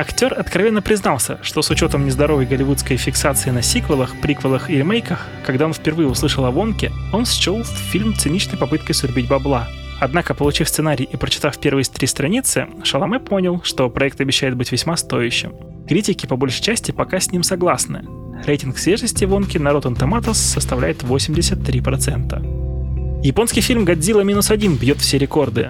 Актер 0.00 0.32
откровенно 0.32 0.80
признался, 0.80 1.38
что 1.42 1.60
с 1.60 1.68
учетом 1.68 2.06
нездоровой 2.06 2.46
голливудской 2.46 2.96
фиксации 2.96 3.50
на 3.50 3.60
сиквелах, 3.60 4.18
приквелах 4.22 4.70
и 4.70 4.78
ремейках, 4.78 5.26
когда 5.44 5.66
он 5.66 5.74
впервые 5.74 6.08
услышал 6.08 6.46
о 6.46 6.50
Вонке, 6.50 6.90
он 7.12 7.26
счел 7.26 7.62
фильм 7.64 8.14
циничной 8.14 8.56
попыткой 8.56 8.94
сурбить 8.94 9.28
бабла. 9.28 9.68
Однако, 10.00 10.32
получив 10.32 10.70
сценарий 10.70 11.04
и 11.04 11.18
прочитав 11.18 11.58
первые 11.58 11.84
три 11.84 12.06
страницы, 12.06 12.66
Шаламе 12.82 13.20
понял, 13.20 13.60
что 13.62 13.90
проект 13.90 14.22
обещает 14.22 14.56
быть 14.56 14.72
весьма 14.72 14.96
стоящим. 14.96 15.52
Критики 15.86 16.24
по 16.24 16.36
большей 16.36 16.62
части 16.62 16.92
пока 16.92 17.20
с 17.20 17.30
ним 17.30 17.42
согласны. 17.42 18.02
Рейтинг 18.46 18.78
свежести 18.78 19.26
Вонки 19.26 19.58
на 19.58 19.68
Rotten 19.68 19.98
Tomatoes 19.98 20.32
составляет 20.32 21.02
83%. 21.02 23.22
Японский 23.22 23.60
фильм 23.60 23.84
«Годзилла 23.84 24.22
минус 24.22 24.50
один» 24.50 24.76
бьет 24.76 24.96
все 24.96 25.18
рекорды. 25.18 25.68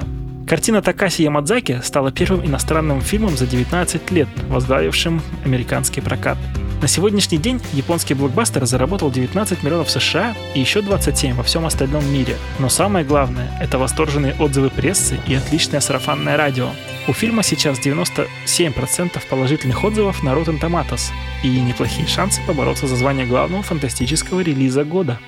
Картина 0.51 0.83
Такаси 0.83 1.23
Ямадзаки 1.23 1.81
стала 1.81 2.11
первым 2.11 2.45
иностранным 2.45 3.01
фильмом 3.03 3.37
за 3.37 3.47
19 3.47 4.11
лет, 4.11 4.29
возглавившим 4.49 5.23
американский 5.45 6.01
прокат. 6.01 6.39
На 6.83 6.89
сегодняшний 6.89 7.39
день 7.39 7.61
японский 7.73 8.15
блокбастер 8.15 8.67
заработал 8.67 9.13
19 9.13 9.63
миллионов 9.63 9.89
США 9.93 10.35
и 10.53 10.59
еще 10.59 10.83
27 10.83 11.37
во 11.37 11.45
всем 11.45 11.67
остальном 11.67 12.05
мире. 12.13 12.37
Но 12.59 12.69
самое 12.69 13.07
главное– 13.07 13.57
это 13.61 13.79
восторженные 13.79 14.35
отзывы 14.41 14.71
прессы 14.71 15.21
и 15.29 15.35
отличное 15.35 15.79
сарафанное 15.79 16.37
радио. 16.37 16.71
У 17.07 17.13
фильма 17.13 17.45
сейчас 17.45 17.79
97% 17.79 19.21
положительных 19.31 19.85
отзывов 19.85 20.25
на 20.25 20.31
Rotten 20.31 20.61
Tomatoes 20.61 21.13
и 21.45 21.61
неплохие 21.61 22.09
шансы 22.09 22.41
побороться 22.45 22.89
за 22.89 22.97
звание 22.97 23.25
главного 23.25 23.63
фантастического 23.63 24.41
релиза 24.41 24.83
года. 24.83 25.21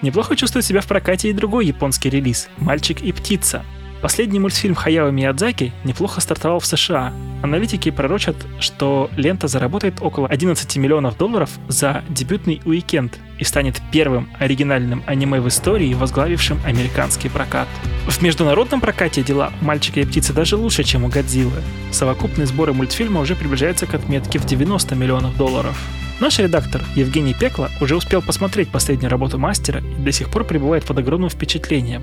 Неплохо 0.00 0.36
чувствует 0.36 0.64
себя 0.64 0.80
в 0.80 0.86
прокате 0.86 1.28
и 1.28 1.32
другой 1.32 1.66
японский 1.66 2.08
релиз 2.08 2.48
«Мальчик 2.58 3.02
и 3.02 3.10
птица». 3.10 3.64
Последний 4.02 4.38
мультфильм 4.38 4.74
Хаяо 4.74 5.10
Миядзаки 5.10 5.72
неплохо 5.84 6.22
стартовал 6.22 6.58
в 6.60 6.66
США. 6.66 7.12
Аналитики 7.42 7.90
пророчат, 7.90 8.36
что 8.58 9.10
лента 9.16 9.46
заработает 9.46 10.00
около 10.00 10.26
11 10.26 10.76
миллионов 10.76 11.18
долларов 11.18 11.50
за 11.68 12.02
дебютный 12.08 12.62
уикенд 12.64 13.18
и 13.38 13.44
станет 13.44 13.80
первым 13.92 14.30
оригинальным 14.38 15.02
аниме 15.06 15.40
в 15.40 15.48
истории, 15.48 15.92
возглавившим 15.92 16.58
американский 16.64 17.28
прокат. 17.28 17.68
В 18.06 18.22
международном 18.22 18.80
прокате 18.80 19.22
дела 19.22 19.52
«Мальчика 19.60 20.00
и 20.00 20.06
птицы» 20.06 20.32
даже 20.32 20.56
лучше, 20.56 20.82
чем 20.82 21.04
у 21.04 21.08
«Годзиллы». 21.08 21.62
Совокупные 21.92 22.46
сборы 22.46 22.72
мультфильма 22.72 23.20
уже 23.20 23.34
приближаются 23.36 23.86
к 23.86 23.94
отметке 23.94 24.38
в 24.38 24.46
90 24.46 24.94
миллионов 24.94 25.36
долларов. 25.36 25.78
Наш 26.20 26.38
редактор 26.38 26.82
Евгений 26.94 27.34
Пекла 27.34 27.70
уже 27.80 27.96
успел 27.96 28.20
посмотреть 28.22 28.70
последнюю 28.70 29.10
работу 29.10 29.38
мастера 29.38 29.80
и 29.80 30.02
до 30.02 30.12
сих 30.12 30.30
пор 30.30 30.44
пребывает 30.44 30.84
под 30.84 30.98
огромным 30.98 31.30
впечатлением. 31.30 32.02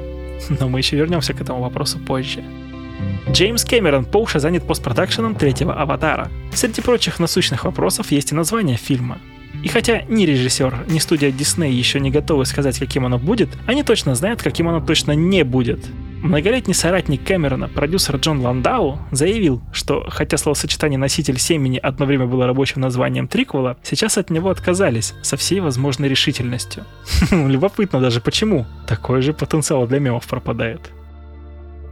Но 0.49 0.69
мы 0.69 0.79
еще 0.79 0.95
вернемся 0.95 1.33
к 1.33 1.41
этому 1.41 1.61
вопросу 1.61 1.99
позже. 1.99 2.43
Джеймс 3.29 3.63
Кэмерон 3.65 4.05
по 4.05 4.17
уши 4.17 4.39
занят 4.39 4.65
постпродакшеном 4.65 5.35
третьего 5.35 5.73
«Аватара». 5.73 6.29
Среди 6.53 6.81
прочих 6.81 7.19
насущных 7.19 7.65
вопросов 7.65 8.11
есть 8.11 8.31
и 8.31 8.35
название 8.35 8.77
фильма. 8.77 9.19
И 9.63 9.67
хотя 9.69 10.03
ни 10.03 10.25
режиссер, 10.25 10.85
ни 10.87 10.99
студия 10.99 11.31
Disney 11.31 11.71
еще 11.71 11.99
не 11.99 12.11
готовы 12.11 12.45
сказать, 12.45 12.77
каким 12.77 13.05
оно 13.05 13.17
будет, 13.17 13.49
они 13.65 13.83
точно 13.83 14.15
знают, 14.15 14.41
каким 14.41 14.69
оно 14.69 14.81
точно 14.81 15.13
не 15.13 15.43
будет. 15.43 15.79
Многолетний 16.21 16.73
соратник 16.73 17.23
Кэмерона, 17.23 17.67
продюсер 17.67 18.17
Джон 18.17 18.41
Ландау, 18.41 18.99
заявил, 19.11 19.61
что 19.71 20.05
хотя 20.09 20.37
словосочетание 20.37 20.97
«носитель 20.97 21.39
семени» 21.39 21.77
одно 21.77 22.05
время 22.05 22.25
было 22.25 22.47
рабочим 22.47 22.81
названием 22.81 23.27
триквела, 23.27 23.77
сейчас 23.83 24.17
от 24.17 24.29
него 24.29 24.49
отказались 24.49 25.13
со 25.21 25.37
всей 25.37 25.59
возможной 25.59 26.09
решительностью. 26.09 26.85
Любопытно 27.31 28.01
даже 28.01 28.19
почему. 28.19 28.65
Такой 28.87 29.21
же 29.21 29.33
потенциал 29.33 29.85
для 29.87 29.99
мемов 29.99 30.25
пропадает. 30.25 30.91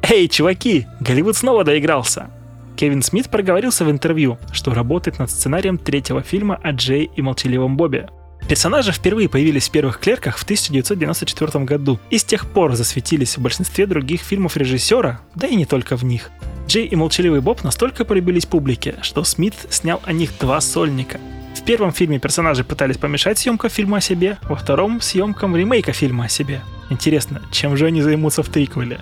Эй, 0.02 0.28
чуваки, 0.28 0.88
Голливуд 1.00 1.36
снова 1.36 1.64
доигрался. 1.64 2.30
Кевин 2.76 3.02
Смит 3.02 3.30
проговорился 3.30 3.86
в 3.86 3.92
интервью, 3.92 4.38
что 4.52 4.74
работает 4.74 5.20
над 5.20 5.30
сценарием 5.30 5.78
третьего 5.78 6.22
фильма 6.22 6.60
о 6.62 6.72
Джей 6.72 7.10
и 7.16 7.22
молчаливом 7.22 7.78
Бобе. 7.78 8.10
Персонажи 8.48 8.92
впервые 8.92 9.28
появились 9.28 9.68
в 9.68 9.72
первых 9.72 10.00
клерках 10.00 10.38
в 10.38 10.44
1994 10.44 11.66
году 11.66 12.00
и 12.12 12.18
с 12.18 12.24
тех 12.24 12.46
пор 12.46 12.76
засветились 12.76 13.38
в 13.38 13.42
большинстве 13.42 13.88
других 13.88 14.22
фильмов 14.22 14.56
режиссера, 14.56 15.20
да 15.34 15.48
и 15.48 15.56
не 15.56 15.66
только 15.66 15.98
в 15.98 16.04
них. 16.04 16.30
Джей 16.68 16.86
и 16.86 16.96
Молчаливый 16.96 17.42
Боб 17.42 17.64
настолько 17.64 18.06
полюбились 18.06 18.46
публике, 18.46 18.96
что 19.02 19.24
Смит 19.24 19.56
снял 19.70 20.02
о 20.06 20.14
них 20.14 20.32
два 20.40 20.62
сольника. 20.62 21.20
В 21.56 21.64
первом 21.64 21.92
фильме 21.92 22.20
персонажи 22.20 22.64
пытались 22.64 22.98
помешать 22.98 23.40
съемкам 23.40 23.70
фильма 23.70 23.98
о 23.98 24.02
себе, 24.02 24.38
во 24.44 24.56
втором— 24.56 25.00
съемкам 25.02 25.56
ремейка 25.56 25.94
фильма 25.94 26.26
о 26.26 26.30
себе. 26.30 26.62
Интересно, 26.92 27.42
чем 27.52 27.76
же 27.78 27.88
они 27.88 28.02
займутся 28.02 28.44
в 28.44 28.50
триквеле? 28.50 29.00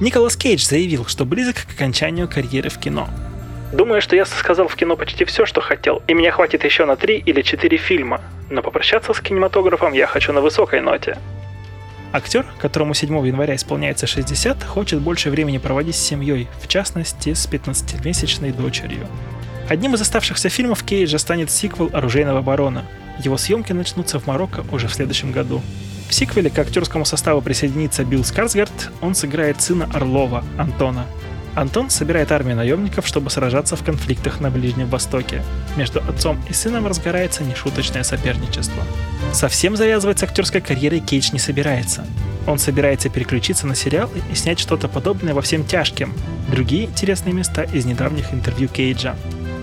Николас 0.00 0.34
Кейдж 0.34 0.64
заявил, 0.64 1.04
что 1.04 1.26
близок 1.26 1.56
к 1.56 1.72
окончанию 1.74 2.26
карьеры 2.26 2.70
в 2.70 2.78
кино. 2.78 3.10
Думаю, 3.70 4.00
что 4.00 4.16
я 4.16 4.24
сказал 4.24 4.66
в 4.66 4.74
кино 4.74 4.96
почти 4.96 5.26
все, 5.26 5.44
что 5.44 5.60
хотел, 5.60 6.02
и 6.08 6.14
меня 6.14 6.32
хватит 6.32 6.64
еще 6.64 6.86
на 6.86 6.96
три 6.96 7.18
или 7.18 7.42
четыре 7.42 7.76
фильма. 7.76 8.22
Но 8.48 8.62
попрощаться 8.62 9.12
с 9.12 9.20
кинематографом 9.20 9.92
я 9.92 10.06
хочу 10.06 10.32
на 10.32 10.40
высокой 10.40 10.80
ноте. 10.80 11.18
Актер, 12.12 12.46
которому 12.58 12.94
7 12.94 13.26
января 13.26 13.54
исполняется 13.54 14.06
60, 14.06 14.64
хочет 14.64 15.00
больше 15.00 15.30
времени 15.30 15.58
проводить 15.58 15.94
с 15.94 16.00
семьей, 16.00 16.48
в 16.60 16.66
частности 16.66 17.34
с 17.34 17.46
15-месячной 17.46 18.52
дочерью. 18.52 19.06
Одним 19.68 19.94
из 19.94 20.00
оставшихся 20.00 20.48
фильмов 20.48 20.82
Кейджа 20.82 21.18
станет 21.18 21.50
сиквел 21.50 21.90
«Оружейного 21.92 22.40
барона». 22.40 22.86
его 23.22 23.36
съемки 23.36 23.72
начнутся 23.72 24.18
в 24.18 24.26
Марокко 24.26 24.64
уже 24.72 24.88
в 24.88 24.94
следующем 24.94 25.30
году. 25.30 25.60
В 26.10 26.14
сиквеле 26.14 26.50
к 26.50 26.58
актерскому 26.58 27.04
составу 27.04 27.40
присоединится 27.40 28.04
Билл 28.04 28.24
Скарсгард, 28.24 28.90
он 29.00 29.14
сыграет 29.14 29.62
сына 29.62 29.88
Орлова, 29.94 30.44
Антона. 30.58 31.06
Антон 31.54 31.88
собирает 31.88 32.32
армию 32.32 32.56
наемников, 32.56 33.06
чтобы 33.06 33.30
сражаться 33.30 33.76
в 33.76 33.84
конфликтах 33.84 34.40
на 34.40 34.50
Ближнем 34.50 34.88
Востоке. 34.88 35.44
Между 35.76 36.00
отцом 36.00 36.42
и 36.48 36.52
сыном 36.52 36.88
разгорается 36.88 37.44
нешуточное 37.44 38.02
соперничество. 38.02 38.82
Совсем 39.32 39.76
завязывать 39.76 40.18
с 40.18 40.24
актерской 40.24 40.60
карьерой 40.60 40.98
Кейдж 40.98 41.30
не 41.32 41.38
собирается. 41.38 42.04
Он 42.48 42.58
собирается 42.58 43.08
переключиться 43.08 43.68
на 43.68 43.76
сериалы 43.76 44.20
и 44.32 44.34
снять 44.34 44.58
что-то 44.58 44.88
подобное 44.88 45.32
во 45.32 45.42
всем 45.42 45.64
тяжким. 45.64 46.12
Другие 46.48 46.86
интересные 46.86 47.34
места 47.34 47.62
из 47.62 47.84
недавних 47.84 48.34
интервью 48.34 48.68
Кейджа. 48.68 49.14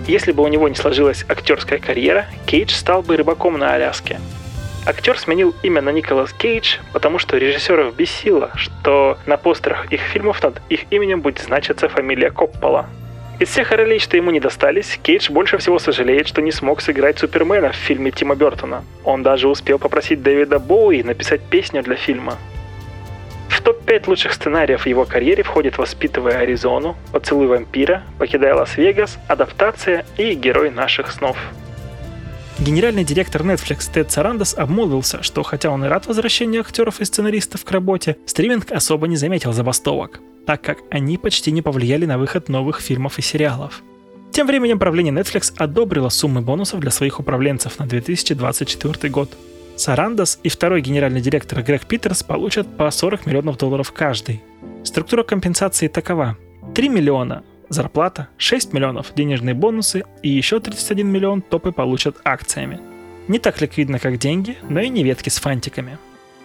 Если 0.07 0.31
бы 0.31 0.43
у 0.43 0.47
него 0.47 0.69
не 0.69 0.75
сложилась 0.75 1.25
актерская 1.27 1.79
карьера, 1.79 2.25
Кейдж 2.45 2.73
стал 2.73 3.01
бы 3.01 3.17
рыбаком 3.17 3.59
на 3.59 3.73
Аляске. 3.73 4.21
Актер 4.87 5.19
сменил 5.19 5.53
имя 5.63 5.81
на 5.81 5.89
Николас 5.89 6.31
Кейдж, 6.31 6.77
потому 6.93 7.19
что 7.19 7.35
режиссеров 7.35 7.93
бесило, 7.93 8.51
что 8.55 9.17
на 9.25 9.35
постерах 9.35 9.91
их 9.91 9.99
фильмов 9.99 10.41
над 10.41 10.61
их 10.69 10.85
именем 10.91 11.19
будет 11.19 11.39
значиться 11.39 11.89
фамилия 11.89 12.31
Коппола. 12.31 12.85
Из 13.37 13.49
всех 13.49 13.71
ролей, 13.73 13.99
что 13.99 14.15
ему 14.15 14.31
не 14.31 14.39
достались, 14.39 14.97
Кейдж 15.03 15.29
больше 15.29 15.57
всего 15.57 15.77
сожалеет, 15.77 16.29
что 16.29 16.41
не 16.41 16.53
смог 16.53 16.79
сыграть 16.79 17.19
Супермена 17.19 17.73
в 17.73 17.75
фильме 17.75 18.11
Тима 18.11 18.35
Бертона. 18.35 18.85
Он 19.03 19.23
даже 19.23 19.49
успел 19.49 19.77
попросить 19.77 20.23
Дэвида 20.23 20.57
Боуи 20.57 21.03
написать 21.03 21.41
песню 21.41 21.83
для 21.83 21.97
фильма. 21.97 22.37
В 23.49 23.61
топ-5 23.61 24.03
лучших 24.07 24.31
сценариев 24.31 24.83
в 24.83 24.87
его 24.87 25.03
карьере 25.03 25.43
входит 25.43 25.77
«Воспитывая 25.77 26.37
Аризону», 26.37 26.95
«Поцелуй 27.11 27.47
вампира», 27.47 28.03
«Покидая 28.19 28.55
Лас-Вегас», 28.55 29.19
«Адаптация» 29.27 30.05
и 30.15 30.33
«Герой 30.33 30.71
наших 30.71 31.11
снов». 31.11 31.35
Генеральный 32.59 33.03
директор 33.03 33.43
Netflix 33.43 33.91
Тед 33.93 34.11
Сарандос 34.11 34.55
обмолвился, 34.57 35.21
что 35.21 35.43
хотя 35.43 35.69
он 35.69 35.85
и 35.85 35.87
рад 35.87 36.07
возвращению 36.07 36.61
актеров 36.61 36.99
и 36.99 37.05
сценаристов 37.05 37.63
к 37.63 37.71
работе, 37.71 38.17
стриминг 38.25 38.71
особо 38.71 39.07
не 39.07 39.15
заметил 39.15 39.53
забастовок, 39.53 40.21
так 40.47 40.63
как 40.63 40.79
они 40.89 41.19
почти 41.19 41.51
не 41.51 41.61
повлияли 41.61 42.07
на 42.07 42.17
выход 42.17 42.49
новых 42.49 42.81
фильмов 42.81 43.19
и 43.19 43.21
сериалов. 43.21 43.83
Тем 44.31 44.47
временем 44.47 44.79
правление 44.79 45.13
Netflix 45.13 45.53
одобрило 45.55 46.09
суммы 46.09 46.41
бонусов 46.41 46.79
для 46.79 46.89
своих 46.89 47.19
управленцев 47.19 47.77
на 47.77 47.85
2024 47.85 49.11
год. 49.11 49.37
Сарандос 49.75 50.39
и 50.41 50.49
второй 50.49 50.81
генеральный 50.81 51.21
директор 51.21 51.61
Грег 51.61 51.85
Питерс 51.85 52.23
получат 52.23 52.75
по 52.75 52.89
40 52.89 53.27
миллионов 53.27 53.59
долларов 53.59 53.91
каждый. 53.91 54.41
Структура 54.83 55.21
компенсации 55.21 55.87
такова. 55.87 56.37
3 56.73 56.89
миллиона 56.89 57.43
Зарплата 57.69 58.29
6 58.37 58.73
миллионов, 58.73 59.13
денежные 59.15 59.53
бонусы 59.53 60.03
и 60.23 60.29
еще 60.29 60.59
31 60.59 61.07
миллион 61.07 61.41
топы 61.41 61.71
получат 61.71 62.17
акциями. 62.23 62.79
Не 63.27 63.39
так 63.39 63.59
ликвидно, 63.59 63.99
как 63.99 64.19
деньги, 64.19 64.57
но 64.69 64.79
и 64.79 64.87
не 64.87 65.03
ветки 65.03 65.27
с 65.29 65.37
фантиками. 65.37 65.97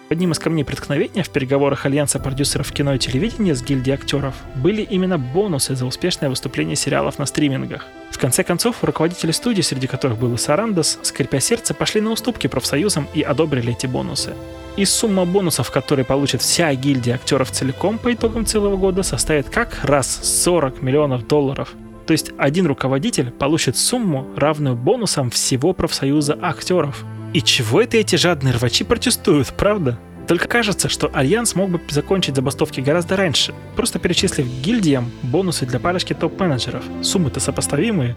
Одним 0.09 0.31
из 0.31 0.39
камней 0.39 0.63
преткновения 0.63 1.23
в 1.23 1.29
переговорах 1.29 1.85
Альянса 1.85 2.19
продюсеров 2.19 2.71
кино 2.71 2.93
и 2.93 2.99
телевидения 2.99 3.55
с 3.55 3.63
гильдией 3.63 3.95
актеров 3.95 4.35
были 4.55 4.81
именно 4.81 5.17
бонусы 5.17 5.75
за 5.75 5.85
успешное 5.85 6.29
выступление 6.29 6.75
сериалов 6.75 7.19
на 7.19 7.25
стримингах. 7.25 7.87
В 8.11 8.19
конце 8.19 8.43
концов, 8.43 8.83
руководители 8.83 9.31
студии, 9.31 9.61
среди 9.61 9.87
которых 9.87 10.19
был 10.19 10.33
и 10.33 10.37
Сарандос, 10.37 10.99
скрипя 11.01 11.39
сердце, 11.39 11.73
пошли 11.73 12.01
на 12.01 12.11
уступки 12.11 12.47
профсоюзам 12.47 13.07
и 13.13 13.21
одобрили 13.21 13.71
эти 13.71 13.87
бонусы. 13.87 14.33
И 14.75 14.85
сумма 14.85 15.25
бонусов, 15.25 15.71
которые 15.71 16.05
получит 16.05 16.41
вся 16.41 16.73
гильдия 16.75 17.15
актеров 17.15 17.51
целиком 17.51 17.97
по 17.97 18.13
итогам 18.13 18.45
целого 18.45 18.75
года, 18.75 19.03
составит 19.03 19.49
как 19.49 19.83
раз 19.83 20.19
40 20.43 20.81
миллионов 20.81 21.27
долларов. 21.27 21.73
То 22.05 22.11
есть 22.11 22.31
один 22.37 22.67
руководитель 22.67 23.31
получит 23.31 23.77
сумму, 23.77 24.27
равную 24.35 24.75
бонусам 24.75 25.29
всего 25.29 25.73
профсоюза 25.73 26.37
актеров. 26.41 27.03
И 27.33 27.41
чего 27.41 27.81
это 27.81 27.97
эти 27.97 28.15
жадные 28.15 28.53
рвачи 28.53 28.83
протестуют, 28.83 29.53
правда? 29.57 29.97
Только 30.27 30.47
кажется, 30.47 30.87
что 30.87 31.09
Альянс 31.13 31.55
мог 31.55 31.71
бы 31.71 31.81
закончить 31.89 32.35
забастовки 32.35 32.79
гораздо 32.79 33.17
раньше, 33.17 33.53
просто 33.75 33.99
перечислив 33.99 34.45
гильдиям 34.61 35.11
бонусы 35.23 35.65
для 35.65 35.79
парочки 35.79 36.13
топ-менеджеров. 36.13 36.83
Суммы-то 37.01 37.39
сопоставимые. 37.39 38.15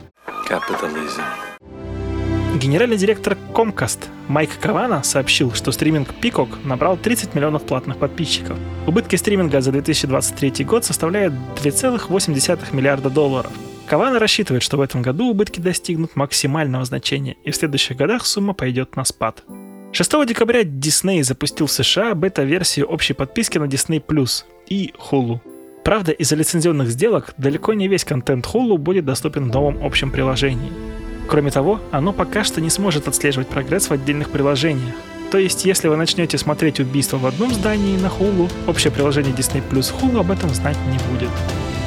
Capitalism. 0.49 1.23
Генеральный 2.59 2.97
директор 2.97 3.37
Comcast 3.53 4.07
Майк 4.29 4.51
Кавана 4.61 5.03
сообщил, 5.03 5.53
что 5.53 5.73
стриминг 5.73 6.09
Peacock 6.23 6.49
набрал 6.65 6.97
30 6.97 7.35
миллионов 7.35 7.63
платных 7.65 7.97
подписчиков. 7.99 8.57
Убытки 8.87 9.17
стриминга 9.17 9.61
за 9.61 9.73
2023 9.73 10.65
год 10.65 10.85
составляют 10.85 11.35
2,8 11.57 12.75
миллиарда 12.75 13.11
долларов. 13.11 13.53
Кавана 13.87 14.19
рассчитывает, 14.19 14.63
что 14.63 14.77
в 14.77 14.81
этом 14.81 15.01
году 15.01 15.31
убытки 15.31 15.61
достигнут 15.61 16.17
максимального 16.17 16.85
значения, 16.85 17.37
и 17.45 17.51
в 17.51 17.57
следующих 17.57 17.97
годах 17.97 18.27
сумма 18.27 18.53
пойдет 18.53 18.97
на 18.97 19.05
спад. 19.05 19.45
6 19.93 20.27
декабря 20.27 20.63
Disney 20.63 21.23
запустил 21.23 21.67
в 21.67 21.73
США 21.73 22.15
бета-версию 22.15 22.87
общей 22.87 23.15
подписки 23.15 23.59
на 23.59 23.65
Disney 23.65 24.05
Plus 24.05 24.45
и 24.69 24.93
Hulu. 24.99 25.41
Правда, 25.85 26.11
из-за 26.11 26.35
лицензионных 26.35 26.89
сделок 26.91 27.33
далеко 27.39 27.73
не 27.73 27.87
весь 27.87 28.05
контент 28.05 28.45
Hulu 28.45 28.77
будет 28.77 29.05
доступен 29.05 29.45
в 29.45 29.55
новом 29.55 29.83
общем 29.85 30.11
приложении. 30.11 30.73
Кроме 31.29 31.51
того, 31.51 31.81
оно 31.93 32.13
пока 32.13 32.45
что 32.45 32.61
не 32.61 32.71
сможет 32.71 33.09
отслеживать 33.09 33.49
прогресс 33.49 33.89
в 33.89 33.93
отдельных 33.93 34.31
приложениях. 34.31 34.95
То 35.31 35.39
есть, 35.39 35.65
если 35.65 35.89
вы 35.89 35.97
начнете 35.97 36.39
смотреть 36.39 36.81
убийство 36.81 37.19
в 37.19 37.27
одном 37.27 37.53
здании 37.53 37.97
на 37.97 38.07
Hulu, 38.07 38.51
общее 38.67 38.93
приложение 38.93 39.33
Disney 39.33 39.63
Plus 39.69 39.95
Hulu 39.95 40.21
об 40.21 40.31
этом 40.31 40.51
знать 40.51 40.77
не 40.91 40.99
будет. 41.11 41.31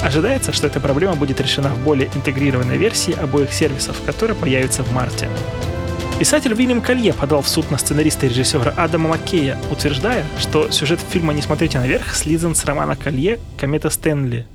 Ожидается, 0.02 0.54
что 0.54 0.68
эта 0.68 0.80
проблема 0.80 1.16
будет 1.16 1.42
решена 1.42 1.70
в 1.70 1.84
более 1.84 2.10
интегрированной 2.16 2.78
версии 2.78 3.14
обоих 3.14 3.52
сервисов, 3.52 4.02
которая 4.06 4.36
появится 4.36 4.84
в 4.84 4.92
марте. 4.94 5.28
Писатель 6.20 6.54
Уильям 6.54 6.82
Колье 6.82 7.14
подал 7.14 7.42
в 7.42 7.48
суд 7.48 7.72
на 7.72 7.78
сценариста 7.78 8.26
и 8.26 8.30
режиссера 8.30 8.74
Адама 8.76 9.10
Маккея, 9.10 9.58
утверждая, 9.72 10.26
что 10.38 10.70
сюжет 10.70 11.00
фильма 11.00 11.34
«Не 11.34 11.42
смотрите 11.42 11.80
наверх» 11.80 12.14
слизан 12.14 12.56
с 12.56 12.66
романа 12.66 12.96
Колье 12.96 13.40
«Комета 13.58 13.90
Стэнли». 13.90 14.46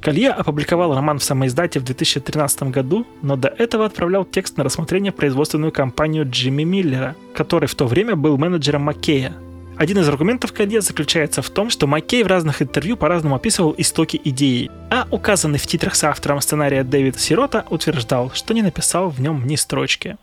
Колье 0.00 0.30
опубликовал 0.30 0.96
роман 0.96 1.20
в 1.20 1.22
самоиздате 1.22 1.78
в 1.78 1.84
2013 1.84 2.64
году, 2.64 3.06
но 3.22 3.36
до 3.36 3.46
этого 3.46 3.86
отправлял 3.86 4.24
текст 4.24 4.56
на 4.56 4.64
рассмотрение 4.64 5.12
в 5.12 5.14
производственную 5.14 5.70
компанию 5.70 6.28
Джимми 6.28 6.64
Миллера, 6.64 7.14
который 7.36 7.68
в 7.68 7.74
то 7.76 7.86
время 7.86 8.16
был 8.16 8.36
менеджером 8.36 8.82
Маккея. 8.82 9.32
Один 9.82 9.98
из 9.98 10.08
аргументов 10.08 10.52
Колье 10.52 10.80
заключается 10.80 11.42
в 11.42 11.50
том, 11.50 11.68
что 11.68 11.88
Маккей 11.88 12.22
в 12.22 12.28
разных 12.28 12.62
интервью 12.62 12.96
по-разному 12.96 13.34
описывал 13.34 13.74
истоки 13.76 14.20
идеи, 14.22 14.70
а 14.92 15.08
указанный 15.10 15.58
в 15.58 15.66
титрах 15.66 15.96
с 15.96 16.04
автором 16.04 16.40
сценария 16.40 16.84
Дэвид 16.84 17.18
Сирота 17.18 17.66
утверждал, 17.68 18.30
что 18.32 18.54
не 18.54 18.62
написал 18.62 19.10
в 19.10 19.20
нем 19.20 19.44
ни 19.44 19.56
строчки. 19.56 20.18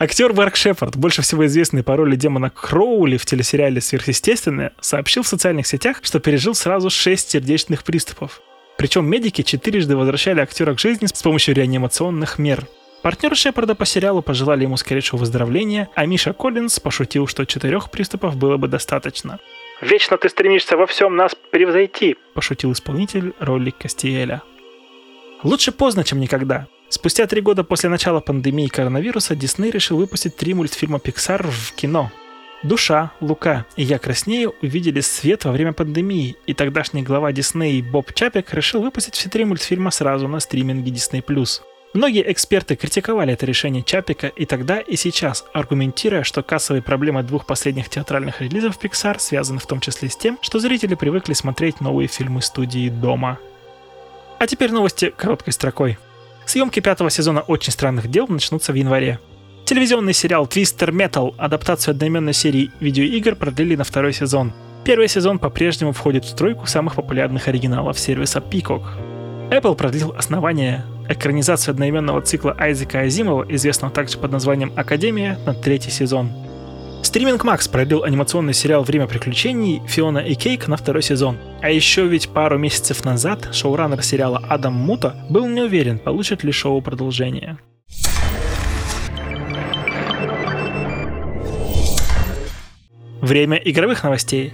Актер 0.00 0.32
Марк 0.32 0.56
Шепард, 0.56 0.96
больше 0.96 1.22
всего 1.22 1.46
известный 1.46 1.84
по 1.84 1.94
роли 1.96 2.16
демона 2.16 2.50
Кроули 2.50 3.16
в 3.16 3.26
телесериале 3.26 3.80
«Сверхъестественное», 3.80 4.72
сообщил 4.80 5.22
в 5.22 5.28
социальных 5.28 5.68
сетях, 5.68 6.00
что 6.02 6.18
пережил 6.18 6.56
сразу 6.56 6.90
шесть 6.90 7.30
сердечных 7.30 7.84
приступов. 7.84 8.40
Причем 8.76 9.06
медики 9.06 9.42
четырежды 9.42 9.96
возвращали 9.96 10.40
актера 10.40 10.74
к 10.74 10.80
жизни 10.80 11.06
с 11.06 11.22
помощью 11.22 11.54
реанимационных 11.54 12.40
мер. 12.40 12.66
Партнеры 13.02 13.36
Шепарда 13.36 13.74
по 13.74 13.84
сериалу 13.84 14.22
пожелали 14.22 14.64
ему 14.64 14.76
скорейшего 14.76 15.20
выздоровления, 15.20 15.88
а 15.94 16.04
Миша 16.06 16.32
Коллинз 16.32 16.80
пошутил, 16.80 17.26
что 17.26 17.44
четырех 17.44 17.90
приступов 17.90 18.36
было 18.36 18.56
бы 18.56 18.68
достаточно. 18.68 19.38
«Вечно 19.80 20.18
ты 20.18 20.28
стремишься 20.28 20.76
во 20.76 20.86
всем 20.86 21.14
нас 21.14 21.36
превзойти»,– 21.52 22.16
пошутил 22.34 22.72
исполнитель 22.72 23.32
роли 23.38 23.70
Кастиэля. 23.70 24.42
Лучше 25.44 25.70
поздно, 25.70 26.02
чем 26.02 26.18
никогда. 26.18 26.66
Спустя 26.88 27.26
три 27.26 27.40
года 27.40 27.62
после 27.62 27.88
начала 27.88 28.20
пандемии 28.20 28.66
коронавируса 28.66 29.36
Дисней 29.36 29.70
решил 29.70 29.98
выпустить 29.98 30.36
три 30.36 30.52
мультфильма 30.52 30.98
Pixar 30.98 31.46
в 31.48 31.72
кино. 31.74 32.10
Душа, 32.64 33.12
Лука 33.20 33.66
и 33.76 33.84
Я 33.84 34.00
краснею 34.00 34.54
увидели 34.62 35.00
свет 35.00 35.44
во 35.44 35.52
время 35.52 35.72
пандемии, 35.72 36.34
и 36.46 36.54
тогдашний 36.54 37.02
глава 37.02 37.30
Дисней 37.30 37.80
Боб 37.82 38.12
Чапик 38.14 38.52
решил 38.52 38.82
выпустить 38.82 39.14
все 39.14 39.28
три 39.28 39.44
мультфильма 39.44 39.92
сразу 39.92 40.26
на 40.26 40.40
стриминге 40.40 40.90
Disney+. 40.90 41.22
Многие 41.94 42.30
эксперты 42.30 42.76
критиковали 42.76 43.32
это 43.32 43.46
решение 43.46 43.82
Чапика 43.82 44.26
и 44.26 44.44
тогда, 44.44 44.78
и 44.78 44.94
сейчас, 44.96 45.46
аргументируя, 45.54 46.22
что 46.22 46.42
кассовые 46.42 46.82
проблемы 46.82 47.22
двух 47.22 47.46
последних 47.46 47.88
театральных 47.88 48.42
релизов 48.42 48.78
Pixar 48.78 49.18
связаны 49.18 49.58
в 49.58 49.66
том 49.66 49.80
числе 49.80 50.10
с 50.10 50.16
тем, 50.16 50.38
что 50.42 50.58
зрители 50.58 50.94
привыкли 50.94 51.32
смотреть 51.32 51.80
новые 51.80 52.08
фильмы 52.08 52.42
студии 52.42 52.90
дома. 52.90 53.38
А 54.38 54.46
теперь 54.46 54.70
новости 54.70 55.12
короткой 55.16 55.54
строкой. 55.54 55.98
Съемки 56.44 56.80
пятого 56.80 57.10
сезона 57.10 57.40
«Очень 57.40 57.72
странных 57.72 58.08
дел» 58.08 58.26
начнутся 58.28 58.72
в 58.72 58.74
январе. 58.74 59.18
Телевизионный 59.64 60.12
сериал 60.12 60.46
Twister 60.46 60.90
Metal, 60.90 61.34
адаптацию 61.38 61.92
одноименной 61.92 62.34
серии 62.34 62.70
видеоигр, 62.80 63.34
продлили 63.34 63.76
на 63.76 63.84
второй 63.84 64.12
сезон. 64.12 64.52
Первый 64.84 65.08
сезон 65.08 65.38
по-прежнему 65.38 65.92
входит 65.92 66.24
в 66.24 66.34
тройку 66.34 66.66
самых 66.66 66.94
популярных 66.94 67.48
оригиналов 67.48 67.98
сервиса 67.98 68.38
Peacock. 68.38 68.82
Apple 69.50 69.74
продлил 69.74 70.14
основание 70.16 70.84
экранизация 71.08 71.72
одноименного 71.72 72.20
цикла 72.22 72.54
Айзека 72.58 73.00
Азимова, 73.00 73.44
известного 73.48 73.92
также 73.92 74.18
под 74.18 74.32
названием 74.32 74.72
«Академия», 74.76 75.38
на 75.46 75.54
третий 75.54 75.90
сезон. 75.90 76.30
Стриминг 77.02 77.44
Макс 77.44 77.68
продлил 77.68 78.04
анимационный 78.04 78.52
сериал 78.52 78.82
«Время 78.82 79.06
приключений» 79.06 79.80
Фиона 79.86 80.18
и 80.18 80.34
Кейк 80.34 80.68
на 80.68 80.76
второй 80.76 81.02
сезон. 81.02 81.38
А 81.62 81.70
еще 81.70 82.06
ведь 82.06 82.28
пару 82.28 82.58
месяцев 82.58 83.04
назад 83.04 83.54
шоураннер 83.54 84.02
сериала 84.02 84.42
Адам 84.48 84.74
Мута 84.74 85.14
был 85.30 85.46
не 85.46 85.62
уверен, 85.62 85.98
получит 85.98 86.44
ли 86.44 86.52
шоу 86.52 86.82
продолжение. 86.82 87.58
Время 93.20 93.56
игровых 93.56 94.02
новостей. 94.02 94.52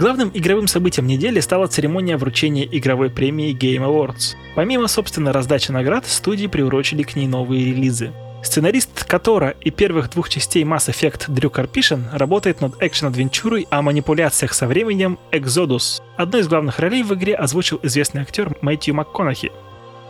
Главным 0.00 0.30
игровым 0.32 0.66
событием 0.66 1.06
недели 1.06 1.40
стала 1.40 1.66
церемония 1.66 2.16
вручения 2.16 2.64
игровой 2.64 3.10
премии 3.10 3.52
Game 3.54 3.84
Awards. 3.84 4.34
Помимо, 4.54 4.88
собственно, 4.88 5.30
раздачи 5.30 5.72
наград, 5.72 6.06
студии 6.06 6.46
приурочили 6.46 7.02
к 7.02 7.16
ней 7.16 7.26
новые 7.26 7.66
релизы. 7.66 8.10
Сценарист 8.42 9.04
Котора 9.04 9.50
и 9.60 9.70
первых 9.70 10.08
двух 10.08 10.30
частей 10.30 10.64
Mass 10.64 10.88
Effect 10.88 11.24
Дрю 11.28 11.50
Карпишин 11.50 12.06
работает 12.14 12.62
над 12.62 12.82
экшен-адвенчурой 12.82 13.66
о 13.68 13.82
манипуляциях 13.82 14.54
со 14.54 14.66
временем 14.66 15.18
Exodus. 15.32 16.00
Одну 16.16 16.38
из 16.38 16.48
главных 16.48 16.78
ролей 16.78 17.02
в 17.02 17.12
игре 17.12 17.34
озвучил 17.34 17.78
известный 17.82 18.22
актер 18.22 18.56
Мэтью 18.62 18.94
МакКонахи. 18.94 19.52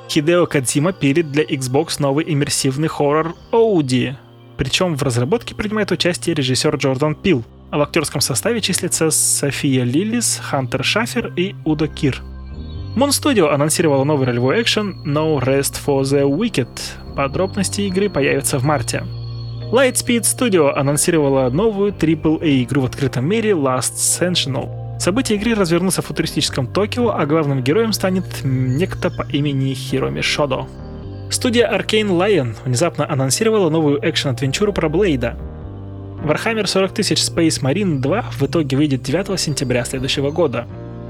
Хидео 0.09 0.47
Кадзима 0.47 0.93
пилит 0.93 1.33
для 1.33 1.43
Xbox 1.43 1.97
новый 1.99 2.33
иммерсивный 2.33 2.87
хоррор 2.87 3.35
Оуди. 3.51 4.17
Причем 4.57 4.95
в 4.95 5.03
разработке 5.03 5.57
принимает 5.57 5.91
участие 5.91 6.37
режиссер 6.37 6.77
Джордан 6.77 7.17
Пил, 7.17 7.45
в 7.79 7.83
актерском 7.83 8.21
составе 8.21 8.61
числятся 8.61 9.11
София 9.11 9.85
Лиллис, 9.85 10.41
Хантер 10.43 10.85
Шафер 10.85 11.33
и 11.37 11.55
Удо 11.65 11.87
Кир. 11.87 12.23
Moon 12.97 13.11
Studio 13.11 13.51
анонсировала 13.51 14.05
новый 14.05 14.27
ролевой 14.27 14.61
экшен 14.61 15.03
No 15.07 15.41
Rest 15.41 15.77
for 15.87 16.03
the 16.03 16.29
Wicked. 16.29 16.69
Подробности 17.15 17.83
игры 17.83 18.11
появятся 18.11 18.59
в 18.59 18.65
марте. 18.65 19.05
Lightspeed 19.73 20.23
Studio 20.23 20.73
анонсировала 20.73 21.49
новую 21.49 21.93
AAA 21.93 22.65
игру 22.65 22.83
в 22.83 22.87
открытом 22.87 23.27
мире 23.27 23.51
Last 23.51 23.95
Sentinel. 23.95 24.99
События 24.99 25.37
игры 25.37 25.55
развернутся 25.55 26.03
в 26.03 26.07
футуристическом 26.07 26.67
Токио, 26.67 27.11
а 27.11 27.25
главным 27.25 27.63
героем 27.63 27.93
станет 27.93 28.25
некто 28.43 29.11
по 29.11 29.23
имени 29.23 29.73
Хироми 29.73 30.21
Шодо. 30.21 30.67
Студия 31.31 31.73
Arcane 31.73 32.09
Lion 32.09 32.57
внезапно 32.65 33.09
анонсировала 33.09 33.71
новую 33.71 34.01
экшен-адвенчуру 34.01 34.73
про 34.73 34.89
Блейда. 34.89 35.37
Warhammer 36.25 36.67
40 36.67 36.91
000 36.99 37.05
Space 37.17 37.63
Marine 37.63 37.99
2 37.99 38.23
в 38.33 38.43
итоге 38.43 38.77
выйдет 38.77 39.03
9 39.03 39.41
сентября 39.41 39.85
следующего 39.85 40.31
года. 40.31 40.67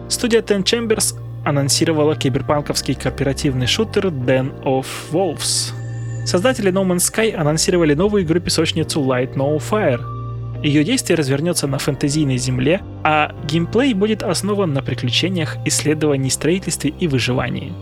Студия 0.08 0.40
Ten 0.40 0.62
Chambers 0.62 1.16
анонсировала 1.44 2.14
киберпанковский 2.14 2.94
кооперативный 2.94 3.66
шутер 3.66 4.06
Den 4.06 4.52
of 4.62 4.86
Wolves. 5.10 5.72
Создатели 6.24 6.70
No 6.70 6.86
Man's 6.86 7.10
Sky 7.12 7.34
анонсировали 7.34 7.94
новую 7.94 8.22
игру-песочницу 8.22 9.00
Light 9.00 9.34
No 9.34 9.58
Fire. 9.58 10.00
Ее 10.62 10.84
действие 10.84 11.16
развернется 11.16 11.66
на 11.66 11.78
фэнтезийной 11.78 12.36
земле, 12.36 12.80
а 13.02 13.34
геймплей 13.44 13.94
будет 13.94 14.22
основан 14.22 14.72
на 14.72 14.82
приключениях, 14.82 15.56
исследовании, 15.64 16.28
строительстве 16.28 16.92
и 17.00 17.08
выживании. 17.08 17.72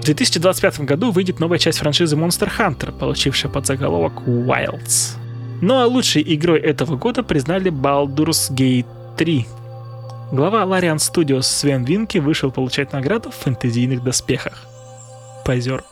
В 0.00 0.04
2025 0.04 0.80
году 0.80 1.10
выйдет 1.10 1.40
новая 1.40 1.58
часть 1.58 1.78
франшизы 1.78 2.14
Monster 2.16 2.50
Hunter, 2.58 2.96
получившая 2.96 3.50
подзаголовок 3.50 4.22
Wilds. 4.26 5.21
Ну 5.62 5.78
а 5.78 5.86
лучшей 5.86 6.24
игрой 6.34 6.58
этого 6.58 6.96
года 6.96 7.22
признали 7.22 7.70
Baldur's 7.70 8.50
Gate 8.52 8.84
3. 9.16 9.46
Глава 10.32 10.62
Larian 10.64 10.96
Studios 10.96 11.42
Свен 11.42 11.84
Винки 11.84 12.18
вышел 12.18 12.50
получать 12.50 12.92
награду 12.92 13.30
в 13.30 13.36
фэнтезийных 13.36 14.02
доспехах. 14.02 14.66
Позер. 15.44 15.84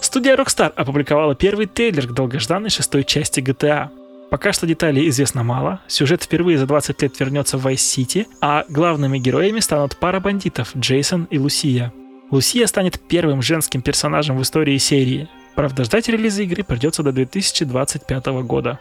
Студия 0.00 0.34
Rockstar 0.34 0.72
опубликовала 0.74 1.36
первый 1.36 1.66
трейлер 1.66 2.08
к 2.08 2.12
долгожданной 2.12 2.70
шестой 2.70 3.04
части 3.04 3.38
GTA. 3.38 3.88
Пока 4.32 4.52
что 4.52 4.66
деталей 4.66 5.08
известно 5.10 5.44
мало, 5.44 5.80
сюжет 5.86 6.24
впервые 6.24 6.58
за 6.58 6.66
20 6.66 7.02
лет 7.02 7.20
вернется 7.20 7.58
в 7.58 7.66
Vice 7.68 7.74
City, 7.74 8.26
а 8.40 8.64
главными 8.68 9.18
героями 9.18 9.60
станут 9.60 9.96
пара 9.96 10.18
бандитов 10.18 10.74
Джейсон 10.76 11.28
и 11.30 11.38
Лусия. 11.38 11.92
Лусия 12.32 12.66
станет 12.66 12.98
первым 12.98 13.42
женским 13.42 13.80
персонажем 13.80 14.38
в 14.38 14.42
истории 14.42 14.78
серии, 14.78 15.28
Правда, 15.54 15.84
ждать 15.84 16.08
релиза 16.08 16.42
игры 16.42 16.64
придется 16.64 17.02
до 17.02 17.12
2025 17.12 18.26
года. 18.44 18.78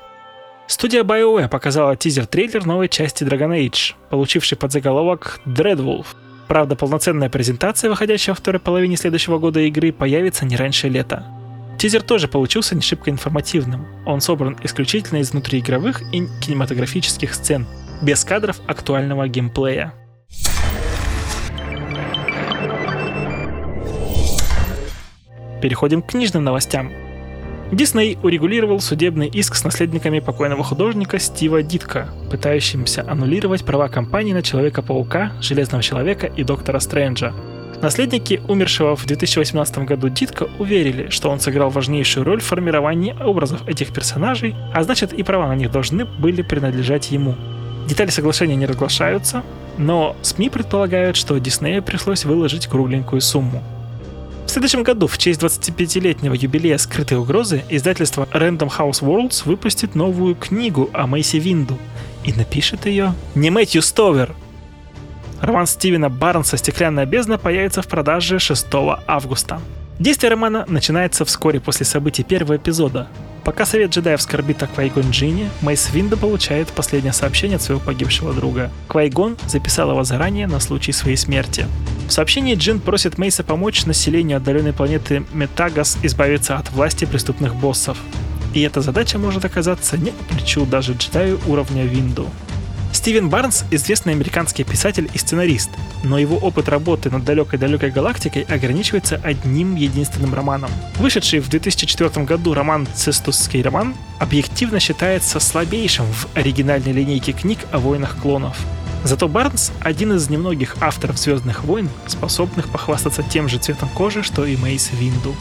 Студия 0.67 1.03
BioWare 1.03 1.49
показала 1.49 1.97
тизер-трейлер 1.97 2.65
новой 2.65 2.87
части 2.87 3.23
Dragon 3.23 3.57
Age, 3.57 3.93
получивший 4.09 4.57
подзаголовок 4.57 5.41
Dreadwolf. 5.45 6.05
Правда, 6.47 6.75
полноценная 6.75 7.29
презентация, 7.29 7.89
выходящая 7.89 8.33
во 8.33 8.39
второй 8.39 8.59
половине 8.59 8.95
следующего 8.95 9.37
года 9.37 9.59
игры, 9.61 9.91
появится 9.91 10.45
не 10.45 10.55
раньше 10.55 10.87
лета. 10.87 11.25
Тизер 11.77 12.03
тоже 12.03 12.27
получился 12.27 12.75
не 12.75 12.81
шибко 12.81 13.09
информативным. 13.09 13.85
Он 14.05 14.21
собран 14.21 14.55
исключительно 14.63 15.17
из 15.19 15.31
внутриигровых 15.31 16.01
и 16.13 16.27
кинематографических 16.41 17.33
сцен, 17.33 17.65
без 18.01 18.23
кадров 18.23 18.61
актуального 18.67 19.27
геймплея. 19.27 19.93
Переходим 25.61 26.01
к 26.01 26.07
книжным 26.07 26.43
новостям. 26.43 26.91
Дисней 27.71 28.17
урегулировал 28.21 28.81
судебный 28.81 29.27
иск 29.27 29.55
с 29.55 29.63
наследниками 29.63 30.19
покойного 30.19 30.63
художника 30.63 31.19
Стива 31.19 31.63
Дитка, 31.63 32.09
пытающимся 32.29 33.05
аннулировать 33.09 33.63
права 33.63 33.87
компании 33.87 34.33
на 34.33 34.41
Человека-паука, 34.41 35.31
Железного 35.39 35.81
Человека 35.81 36.27
и 36.27 36.43
Доктора 36.43 36.79
Стрэнджа. 36.79 37.33
Наследники 37.81 38.41
умершего 38.47 38.95
в 38.95 39.05
2018 39.05 39.85
году 39.85 40.09
Дитка 40.09 40.49
уверили, 40.59 41.09
что 41.09 41.29
он 41.29 41.39
сыграл 41.39 41.69
важнейшую 41.69 42.25
роль 42.25 42.41
в 42.41 42.45
формировании 42.45 43.15
образов 43.23 43.65
этих 43.67 43.93
персонажей, 43.93 44.53
а 44.73 44.83
значит 44.83 45.13
и 45.13 45.23
права 45.23 45.47
на 45.47 45.55
них 45.55 45.71
должны 45.71 46.03
были 46.03 46.41
принадлежать 46.41 47.09
ему. 47.11 47.35
Детали 47.87 48.09
соглашения 48.09 48.55
не 48.55 48.65
разглашаются, 48.65 49.43
но 49.77 50.15
СМИ 50.21 50.49
предполагают, 50.49 51.15
что 51.15 51.37
Диснею 51.39 51.81
пришлось 51.81 52.25
выложить 52.25 52.67
кругленькую 52.67 53.21
сумму. 53.21 53.63
В 54.51 54.53
следующем 54.53 54.83
году, 54.83 55.07
в 55.07 55.17
честь 55.17 55.41
25-летнего 55.41 56.33
юбилея 56.33 56.77
скрытой 56.77 57.17
угрозы, 57.17 57.63
издательство 57.69 58.27
Random 58.33 58.69
House 58.69 59.01
Worlds 59.01 59.43
выпустит 59.45 59.95
новую 59.95 60.35
книгу 60.35 60.89
о 60.91 61.07
Мэйси 61.07 61.37
Винду. 61.37 61.77
И 62.25 62.33
напишет 62.33 62.85
ее 62.85 63.13
не 63.33 63.49
Мэтью 63.49 63.81
Стовер. 63.81 64.35
Роман 65.39 65.67
Стивена 65.67 66.09
Барнса 66.09 66.57
«Стеклянная 66.57 67.05
бездна» 67.05 67.37
появится 67.37 67.81
в 67.81 67.87
продаже 67.87 68.39
6 68.39 68.67
августа. 69.07 69.61
Действие 69.99 70.31
романа 70.31 70.65
начинается 70.67 71.23
вскоре 71.23 71.61
после 71.61 71.85
событий 71.85 72.23
первого 72.23 72.57
эпизода. 72.57 73.07
Пока 73.43 73.65
Совет 73.65 73.91
джедаев 73.91 74.21
скорбит 74.21 74.61
о 74.61 74.67
Квайгон 74.67 75.09
Джине, 75.09 75.49
Мейс 75.61 75.89
Винда 75.91 76.15
получает 76.15 76.67
последнее 76.67 77.11
сообщение 77.11 77.55
от 77.55 77.63
своего 77.63 77.81
погибшего 77.81 78.33
друга. 78.33 78.69
Квайгон 78.87 79.35
записал 79.47 79.89
его 79.91 80.03
заранее 80.03 80.45
на 80.45 80.59
случай 80.59 80.91
своей 80.91 81.17
смерти. 81.17 81.65
В 82.07 82.11
сообщении 82.11 82.53
Джин 82.53 82.79
просит 82.79 83.17
Мейса 83.17 83.43
помочь 83.43 83.85
населению 83.85 84.37
отдаленной 84.37 84.73
планеты 84.73 85.25
Метагас 85.33 85.97
избавиться 86.03 86.57
от 86.57 86.71
власти 86.71 87.05
преступных 87.05 87.55
боссов. 87.55 87.97
И 88.53 88.61
эта 88.61 88.81
задача 88.81 89.17
может 89.17 89.43
оказаться 89.43 89.97
не 89.97 90.11
по 90.11 90.35
плечу 90.35 90.65
даже 90.65 90.93
джедаю 90.93 91.39
уровня 91.47 91.85
Винду. 91.85 92.29
Стивен 93.01 93.29
Барнс– 93.29 93.65
известный 93.71 94.13
американский 94.13 94.63
писатель 94.63 95.09
и 95.11 95.17
сценарист, 95.17 95.71
но 96.03 96.19
его 96.19 96.37
опыт 96.37 96.69
работы 96.69 97.09
над 97.09 97.23
далекой-далекой 97.23 97.89
галактикой 97.89 98.43
ограничивается 98.43 99.19
одним 99.23 99.75
единственным 99.75 100.35
романом. 100.35 100.69
Вышедший 100.99 101.39
в 101.39 101.49
2004 101.49 102.23
году 102.27 102.53
роман 102.53 102.87
«Цестусский 102.93 103.63
роман» 103.63 103.95
объективно 104.19 104.79
считается 104.79 105.39
слабейшим 105.39 106.05
в 106.05 106.27
оригинальной 106.35 106.91
линейке 106.91 107.31
книг 107.31 107.57
о 107.71 107.79
войнах 107.79 108.17
клонов. 108.21 108.55
Зато 109.03 109.27
Барнс– 109.27 109.71
один 109.79 110.13
из 110.13 110.29
немногих 110.29 110.75
авторов 110.79 111.17
«Звездных 111.17 111.63
войн», 111.63 111.89
способных 112.05 112.69
похвастаться 112.69 113.23
тем 113.23 113.49
же 113.49 113.57
цветом 113.57 113.89
кожи, 113.89 114.21
что 114.21 114.45
и 114.45 114.55
Мейс 114.57 114.91
Винду. 114.93 115.35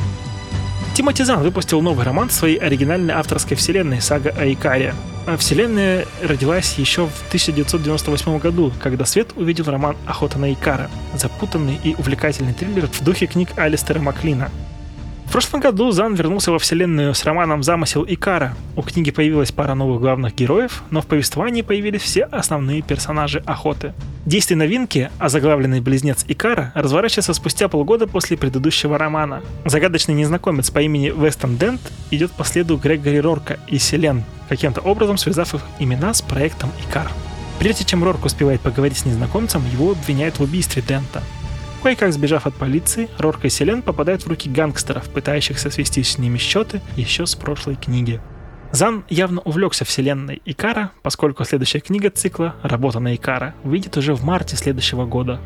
Тимоти 0.94 1.22
Зан 1.22 1.42
выпустил 1.42 1.80
новый 1.80 2.04
роман 2.04 2.30
своей 2.30 2.56
оригинальной 2.56 3.14
авторской 3.14 3.56
вселенной 3.56 4.00
«Сага 4.00 4.34
о 4.36 4.44
Икаре». 4.52 4.94
А 5.26 5.36
вселенная 5.36 6.06
родилась 6.22 6.74
еще 6.78 7.06
в 7.06 7.28
1998 7.28 8.38
году, 8.38 8.72
когда 8.82 9.04
свет 9.04 9.32
увидел 9.36 9.64
роман 9.66 9.96
«Охота 10.06 10.38
на 10.38 10.52
Икара», 10.52 10.90
запутанный 11.14 11.78
и 11.82 11.94
увлекательный 11.96 12.52
триллер 12.52 12.88
в 12.88 13.02
духе 13.02 13.26
книг 13.26 13.50
Алистера 13.56 14.00
Маклина– 14.00 14.50
в 15.30 15.32
прошлом 15.32 15.60
году 15.60 15.92
Зан 15.92 16.14
вернулся 16.14 16.50
во 16.50 16.58
вселенную 16.58 17.14
с 17.14 17.24
романом 17.24 17.62
«Замысел 17.62 18.04
Икара». 18.04 18.56
У 18.74 18.82
книги 18.82 19.12
появилась 19.12 19.52
пара 19.52 19.74
новых 19.74 20.00
главных 20.00 20.34
героев, 20.34 20.82
но 20.90 21.02
в 21.02 21.06
повествовании 21.06 21.62
появились 21.62 22.02
все 22.02 22.24
основные 22.24 22.82
персонажи 22.82 23.40
охоты. 23.46 23.94
Действие 24.26 24.58
новинки, 24.58 25.08
озаглавленный 25.20 25.80
близнец 25.80 26.24
Икара, 26.26 26.72
разворачивается 26.74 27.32
спустя 27.32 27.68
полгода 27.68 28.08
после 28.08 28.36
предыдущего 28.36 28.98
романа. 28.98 29.40
Загадочный 29.64 30.16
незнакомец 30.16 30.68
по 30.70 30.80
имени 30.80 31.12
Вестон 31.16 31.56
Дент 31.56 31.80
идет 32.10 32.32
по 32.32 32.42
следу 32.42 32.76
Грегори 32.76 33.20
Рорка 33.20 33.60
и 33.68 33.78
Селен, 33.78 34.24
каким-то 34.48 34.80
образом 34.80 35.16
связав 35.16 35.54
их 35.54 35.62
имена 35.78 36.12
с 36.12 36.22
проектом 36.22 36.72
Икар. 36.88 37.08
Прежде 37.60 37.84
чем 37.84 38.02
Рорк 38.02 38.24
успевает 38.24 38.62
поговорить 38.62 38.98
с 38.98 39.04
незнакомцем, 39.04 39.62
его 39.72 39.92
обвиняют 39.92 40.40
в 40.40 40.42
убийстве 40.42 40.82
Дента. 40.82 41.22
Кое-как 41.82 42.12
сбежав 42.12 42.46
от 42.46 42.54
полиции, 42.54 43.08
Рорк 43.18 43.46
и 43.46 43.48
Селен 43.48 43.80
попадают 43.80 44.22
в 44.22 44.28
руки 44.28 44.50
гангстеров, 44.50 45.08
пытающихся 45.08 45.70
свести 45.70 46.02
с 46.02 46.18
ними 46.18 46.36
счеты 46.36 46.82
еще 46.94 47.24
с 47.24 47.34
прошлой 47.34 47.76
книги. 47.76 48.20
Зан 48.70 49.04
явно 49.08 49.40
увлекся 49.40 49.86
вселенной 49.86 50.42
Икара, 50.44 50.92
поскольку 51.02 51.44
следующая 51.44 51.80
книга 51.80 52.10
цикла 52.10 52.54
«Работа 52.62 53.00
на 53.00 53.14
Икара» 53.14 53.54
выйдет 53.64 53.96
уже 53.96 54.14
в 54.14 54.22
марте 54.24 54.56
следующего 54.56 55.06
года. 55.06 55.40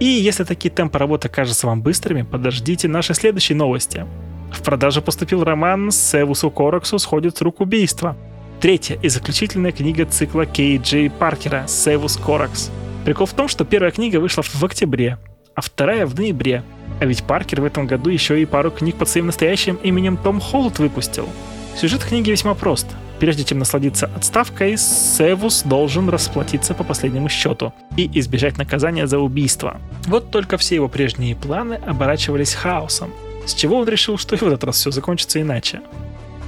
И 0.00 0.06
если 0.06 0.42
такие 0.42 0.74
темпы 0.74 0.98
работы 0.98 1.28
кажутся 1.28 1.68
вам 1.68 1.82
быстрыми, 1.82 2.22
подождите 2.22 2.88
наши 2.88 3.14
следующие 3.14 3.56
новости. 3.56 4.06
В 4.52 4.60
продажу 4.62 5.02
поступил 5.02 5.44
роман 5.44 5.92
«Севусу 5.92 6.50
Кораксу 6.50 6.98
сходит 6.98 7.36
с 7.36 7.42
рук 7.42 7.60
убийства», 7.60 8.16
третья 8.60 8.98
и 9.00 9.08
заключительная 9.08 9.72
книга 9.72 10.04
цикла 10.04 10.46
Кей 10.46 10.78
Джей 10.78 11.10
Паркера 11.10 11.66
«Севус 11.68 12.16
Коракс». 12.16 12.70
Прикол 13.04 13.26
в 13.26 13.34
том, 13.34 13.48
что 13.48 13.64
первая 13.64 13.92
книга 13.92 14.18
вышла 14.18 14.42
в 14.42 14.64
октябре, 14.64 15.18
а 15.54 15.60
вторая 15.60 16.06
в 16.06 16.14
ноябре. 16.14 16.62
А 17.00 17.06
ведь 17.06 17.24
Паркер 17.24 17.60
в 17.60 17.64
этом 17.64 17.86
году 17.86 18.10
еще 18.10 18.40
и 18.40 18.46
пару 18.46 18.70
книг 18.70 18.96
под 18.96 19.08
своим 19.08 19.26
настоящим 19.26 19.76
именем 19.76 20.16
Том 20.16 20.40
Холлд 20.40 20.78
выпустил. 20.78 21.28
Сюжет 21.76 22.04
книги 22.04 22.30
весьма 22.30 22.54
прост. 22.54 22.86
Прежде 23.18 23.44
чем 23.44 23.58
насладиться 23.58 24.10
отставкой, 24.14 24.76
Севус 24.76 25.62
должен 25.62 26.08
расплатиться 26.08 26.74
по 26.74 26.84
последнему 26.84 27.28
счету 27.28 27.72
и 27.96 28.10
избежать 28.18 28.58
наказания 28.58 29.06
за 29.06 29.18
убийство. 29.18 29.80
Вот 30.06 30.30
только 30.30 30.56
все 30.56 30.76
его 30.76 30.88
прежние 30.88 31.36
планы 31.36 31.74
оборачивались 31.74 32.54
хаосом, 32.54 33.12
с 33.46 33.54
чего 33.54 33.78
он 33.78 33.88
решил, 33.88 34.18
что 34.18 34.34
и 34.34 34.38
в 34.38 34.42
этот 34.42 34.64
раз 34.64 34.76
все 34.76 34.90
закончится 34.90 35.40
иначе. 35.40 35.80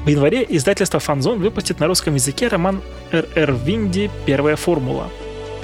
В 0.04 0.08
январе 0.08 0.46
издательство 0.48 1.00
Фанзон 1.00 1.40
выпустит 1.40 1.80
на 1.80 1.86
русском 1.86 2.14
языке 2.14 2.48
роман 2.48 2.80
Р.Р. 3.10 3.54
Винди 3.64 4.10
«Первая 4.24 4.56
формула», 4.56 5.08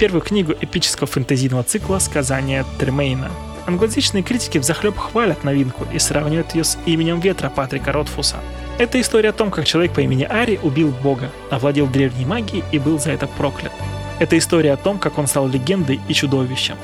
первую 0.03 0.21
книгу 0.21 0.53
эпического 0.59 1.07
фэнтезийного 1.07 1.63
цикла 1.63 1.97
«Сказания 1.97 2.65
Тремейна». 2.77 3.31
Англоязычные 3.65 4.21
критики 4.21 4.57
взахлеб 4.57 4.97
хвалят 4.97 5.45
новинку 5.45 5.87
и 5.93 5.97
сравнивают 5.97 6.53
ее 6.55 6.65
с 6.65 6.77
«Именем 6.85 7.21
ветра» 7.21 7.49
Патрика 7.49 7.93
Ротфуса– 7.93 8.35
это 8.77 8.99
история 8.99 9.29
о 9.29 9.31
том, 9.31 9.49
как 9.49 9.63
человек 9.63 9.93
по 9.93 10.01
имени 10.01 10.23
Ари 10.23 10.59
убил 10.61 10.93
бога, 11.01 11.29
овладел 11.49 11.87
древней 11.87 12.25
магией 12.25 12.65
и 12.73 12.79
был 12.79 12.99
за 12.99 13.11
это 13.11 13.27
проклят. 13.27 13.71
Это 14.19 14.37
история 14.37 14.73
о 14.73 14.77
том, 14.77 14.99
как 14.99 15.17
он 15.17 15.25
стал 15.25 15.47
легендой 15.47 16.01
и 16.09 16.13
чудовищем. 16.13 16.75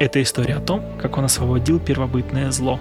Это 0.00 0.20
история 0.20 0.56
о 0.56 0.60
том, 0.60 0.82
как 1.00 1.18
он 1.18 1.26
освободил 1.26 1.78
первобытное 1.78 2.50
зло. 2.50 2.80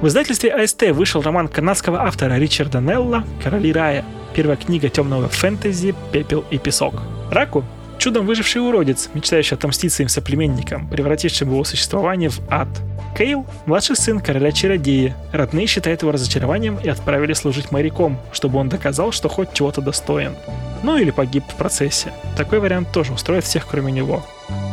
В 0.00 0.06
издательстве 0.06 0.50
АСТ 0.50 0.92
вышел 0.92 1.20
роман 1.20 1.46
канадского 1.46 2.04
автора 2.04 2.38
Ричарда 2.38 2.80
Нелла 2.80 3.24
«Короли 3.44 3.70
рая», 3.70 4.02
первая 4.34 4.56
книга 4.56 4.88
темного 4.88 5.28
фэнтези 5.28 5.94
«Пепел 6.10 6.42
и 6.50 6.56
песок». 6.56 6.94
Раку– 7.30 7.66
чудом 8.02 8.26
выживший 8.26 8.60
уродец, 8.60 9.10
мечтающий 9.14 9.56
отомстить 9.56 9.92
своим 9.92 10.08
соплеменникам, 10.08 10.88
превратившим 10.88 11.50
его 11.50 11.64
существование 11.64 12.30
в 12.30 12.40
ад– 12.50 12.68
Кейл– 13.16 13.46
младший 13.66 13.94
сын 13.94 14.20
короля-чародея. 14.20 15.14
Родные 15.32 15.66
считают 15.66 16.02
его 16.02 16.12
разочарованием 16.12 16.78
и 16.82 16.88
отправили 16.88 17.34
служить 17.34 17.70
моряком, 17.70 18.18
чтобы 18.32 18.58
он 18.58 18.68
доказал, 18.68 19.12
что 19.12 19.28
хоть 19.28 19.52
чего-то 19.52 19.82
достоин. 19.82 20.34
Ну 20.82 20.96
или 20.96 21.10
погиб 21.10 21.44
в 21.46 21.54
процессе. 21.56 22.12
Такой 22.36 22.58
вариант 22.58 22.90
тоже 22.92 23.12
устроит 23.12 23.44
всех, 23.44 23.66
кроме 23.66 23.92
него. 23.92 24.24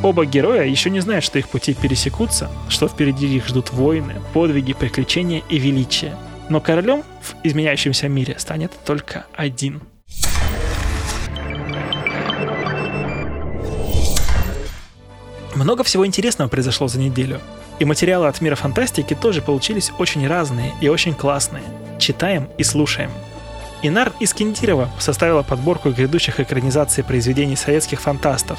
Оба 0.02 0.26
героя 0.26 0.64
еще 0.64 0.90
не 0.90 1.02
знают, 1.02 1.26
что 1.26 1.38
их 1.38 1.50
пути 1.50 1.74
пересекутся, 1.74 2.50
что 2.70 2.88
впереди 2.88 3.28
их 3.28 3.48
ждут 3.48 3.72
войны, 3.74 4.16
подвиги, 4.34 4.74
приключения 4.74 5.44
и 5.50 5.60
величие. 5.60 6.16
Но 6.48 6.62
королем 6.62 7.04
в 7.22 7.36
изменяющемся 7.44 8.08
мире 8.08 8.36
станет 8.40 8.72
только 8.86 9.26
один. 9.36 9.82
Много 15.60 15.84
всего 15.84 16.08
интересного 16.08 16.48
произошло 16.48 16.88
за 16.88 17.00
неделю. 17.00 17.42
И 17.80 17.86
материалы 17.86 18.28
от 18.28 18.40
мира 18.40 18.56
фантастики 18.56 19.14
тоже 19.14 19.42
получились 19.42 19.92
очень 20.00 20.26
разные 20.26 20.74
и 20.80 20.88
очень 20.88 21.14
классные. 21.14 21.64
Читаем 22.00 22.48
и 22.58 22.64
слушаем. 22.64 23.12
Инар 23.82 24.14
Искендирова 24.22 24.90
составила 25.00 25.44
подборку 25.44 25.90
грядущих 25.90 26.40
экранизаций 26.40 27.04
произведений 27.04 27.58
советских 27.58 28.00
фантастов. 28.00 28.58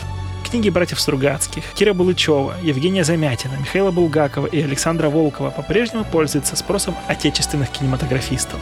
Книги 0.50 0.68
братьев 0.68 1.00
Стругацких, 1.00 1.64
Кира 1.74 1.94
Булычева, 1.94 2.56
Евгения 2.60 3.02
Замятина, 3.02 3.54
Михаила 3.58 3.90
Булгакова 3.90 4.46
и 4.48 4.60
Александра 4.60 5.08
Волкова 5.08 5.48
по-прежнему 5.48 6.04
пользуются 6.04 6.54
спросом 6.54 6.94
отечественных 7.08 7.70
кинематографистов. 7.70 8.60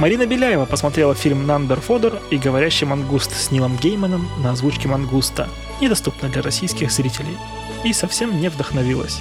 Марина 0.00 0.26
Беляева 0.26 0.64
посмотрела 0.64 1.14
фильм 1.14 1.46
«Нандер 1.46 1.78
Фодор» 1.80 2.20
и 2.30 2.38
«Говорящий 2.38 2.86
мангуст» 2.86 3.32
с 3.36 3.50
Нилом 3.50 3.76
Гейманом 3.76 4.28
на 4.42 4.52
озвучке 4.52 4.88
мангуста, 4.88 5.46
недоступно 5.80 6.30
для 6.30 6.40
российских 6.40 6.90
зрителей, 6.90 7.36
и 7.84 7.92
совсем 7.92 8.40
не 8.40 8.48
вдохновилась. 8.48 9.20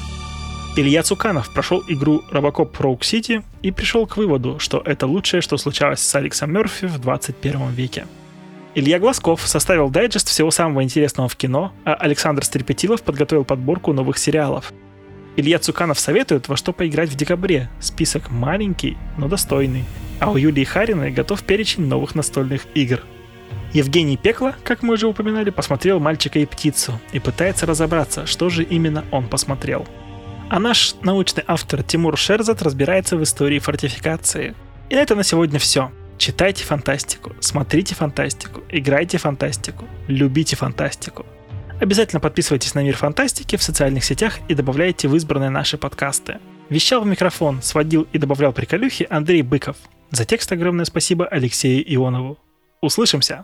Илья 0.76 1.04
Цуканов 1.04 1.52
прошел 1.54 1.84
игру 1.88 2.24
Robocop 2.32 2.72
Rogue 2.78 3.00
City 3.00 3.44
и 3.62 3.72
пришел 3.72 4.06
к 4.08 4.18
выводу, 4.18 4.60
что 4.60 4.82
это 4.86 5.08
лучшее, 5.08 5.42
что 5.42 5.58
случалось 5.58 6.00
с 6.00 6.16
Алексом 6.16 6.54
Мерфи 6.54 6.88
в 6.88 7.00
21 7.00 7.72
веке. 7.72 8.06
Илья 8.76 9.00
Глазков 9.00 9.46
составил 9.48 9.90
дайджест 9.90 10.30
всего 10.30 10.52
самого 10.52 10.84
интересного 10.84 11.28
в 11.28 11.36
кино, 11.36 11.74
а 11.86 11.96
Александр 11.96 12.46
Стрепетилов 12.46 13.02
подготовил 13.02 13.44
подборку 13.44 13.94
новых 13.94 14.18
сериалов. 14.18 14.72
Илья 15.36 15.58
Цуканов 15.58 16.00
советует, 16.00 16.48
во 16.48 16.56
что 16.56 16.72
поиграть 16.72 17.10
в 17.10 17.16
декабре. 17.16 17.70
Список 17.80 18.30
маленький, 18.30 18.98
но 19.18 19.28
достойный. 19.28 19.86
А 20.20 20.32
у 20.32 20.38
Юлии 20.38 20.64
Хариной 20.64 21.12
готов 21.12 21.44
перечень 21.44 21.88
новых 21.88 22.14
настольных 22.14 22.68
игр. 22.76 23.02
Евгений 23.74 24.18
Пекло, 24.18 24.56
как 24.64 24.84
мы 24.84 24.96
уже 24.96 25.08
упоминали, 25.08 25.50
посмотрел 25.50 26.00
«Мальчика 26.00 26.40
и 26.40 26.46
птицу» 26.46 27.00
и 27.14 27.20
пытается 27.20 27.66
разобраться, 27.66 28.26
что 28.26 28.50
же 28.50 28.64
именно 28.64 29.06
он 29.12 29.28
посмотрел– 29.28 29.88
а 30.50 30.60
наш 30.60 30.96
научный 31.04 31.44
автор 31.46 31.84
Тимур 31.84 32.18
Шерзат 32.18 32.64
разбирается 32.64 33.16
в 33.16 33.24
истории 33.24 33.60
фортификации. 33.60 34.56
И 34.90 34.96
на 34.96 35.00
это 35.00 35.14
на 35.14 35.24
сегодня 35.24 35.60
все. 35.60 35.92
Читайте 36.18 36.64
фантастику, 36.64 37.34
смотрите 37.40 37.94
фантастику, 37.94 38.62
играйте 38.70 39.20
фантастику, 39.20 39.86
любите 40.08 40.56
фантастику. 40.56 41.26
Обязательно 41.80 42.20
подписывайтесь 42.20 42.74
на 42.74 42.84
Мир 42.84 42.98
Фантастики 42.98 43.56
в 43.56 43.64
социальных 43.64 44.04
сетях 44.04 44.40
и 44.50 44.56
добавляйте 44.56 45.08
в 45.08 45.16
избранные 45.16 45.52
наши 45.52 45.78
подкасты. 45.78 46.40
Вещал 46.68 47.02
в 47.02 47.08
микрофон, 47.08 47.62
сводил 47.62 48.08
и 48.12 48.18
добавлял 48.18 48.52
приколюхи 48.52 49.08
Андрей 49.10 49.44
Быков. 49.44 49.78
За 50.10 50.26
текст 50.26 50.52
огромное 50.52 50.86
спасибо 50.86 51.26
Алексею 51.26 51.84
Ионову. 51.94 52.38
Услышимся! 52.82 53.44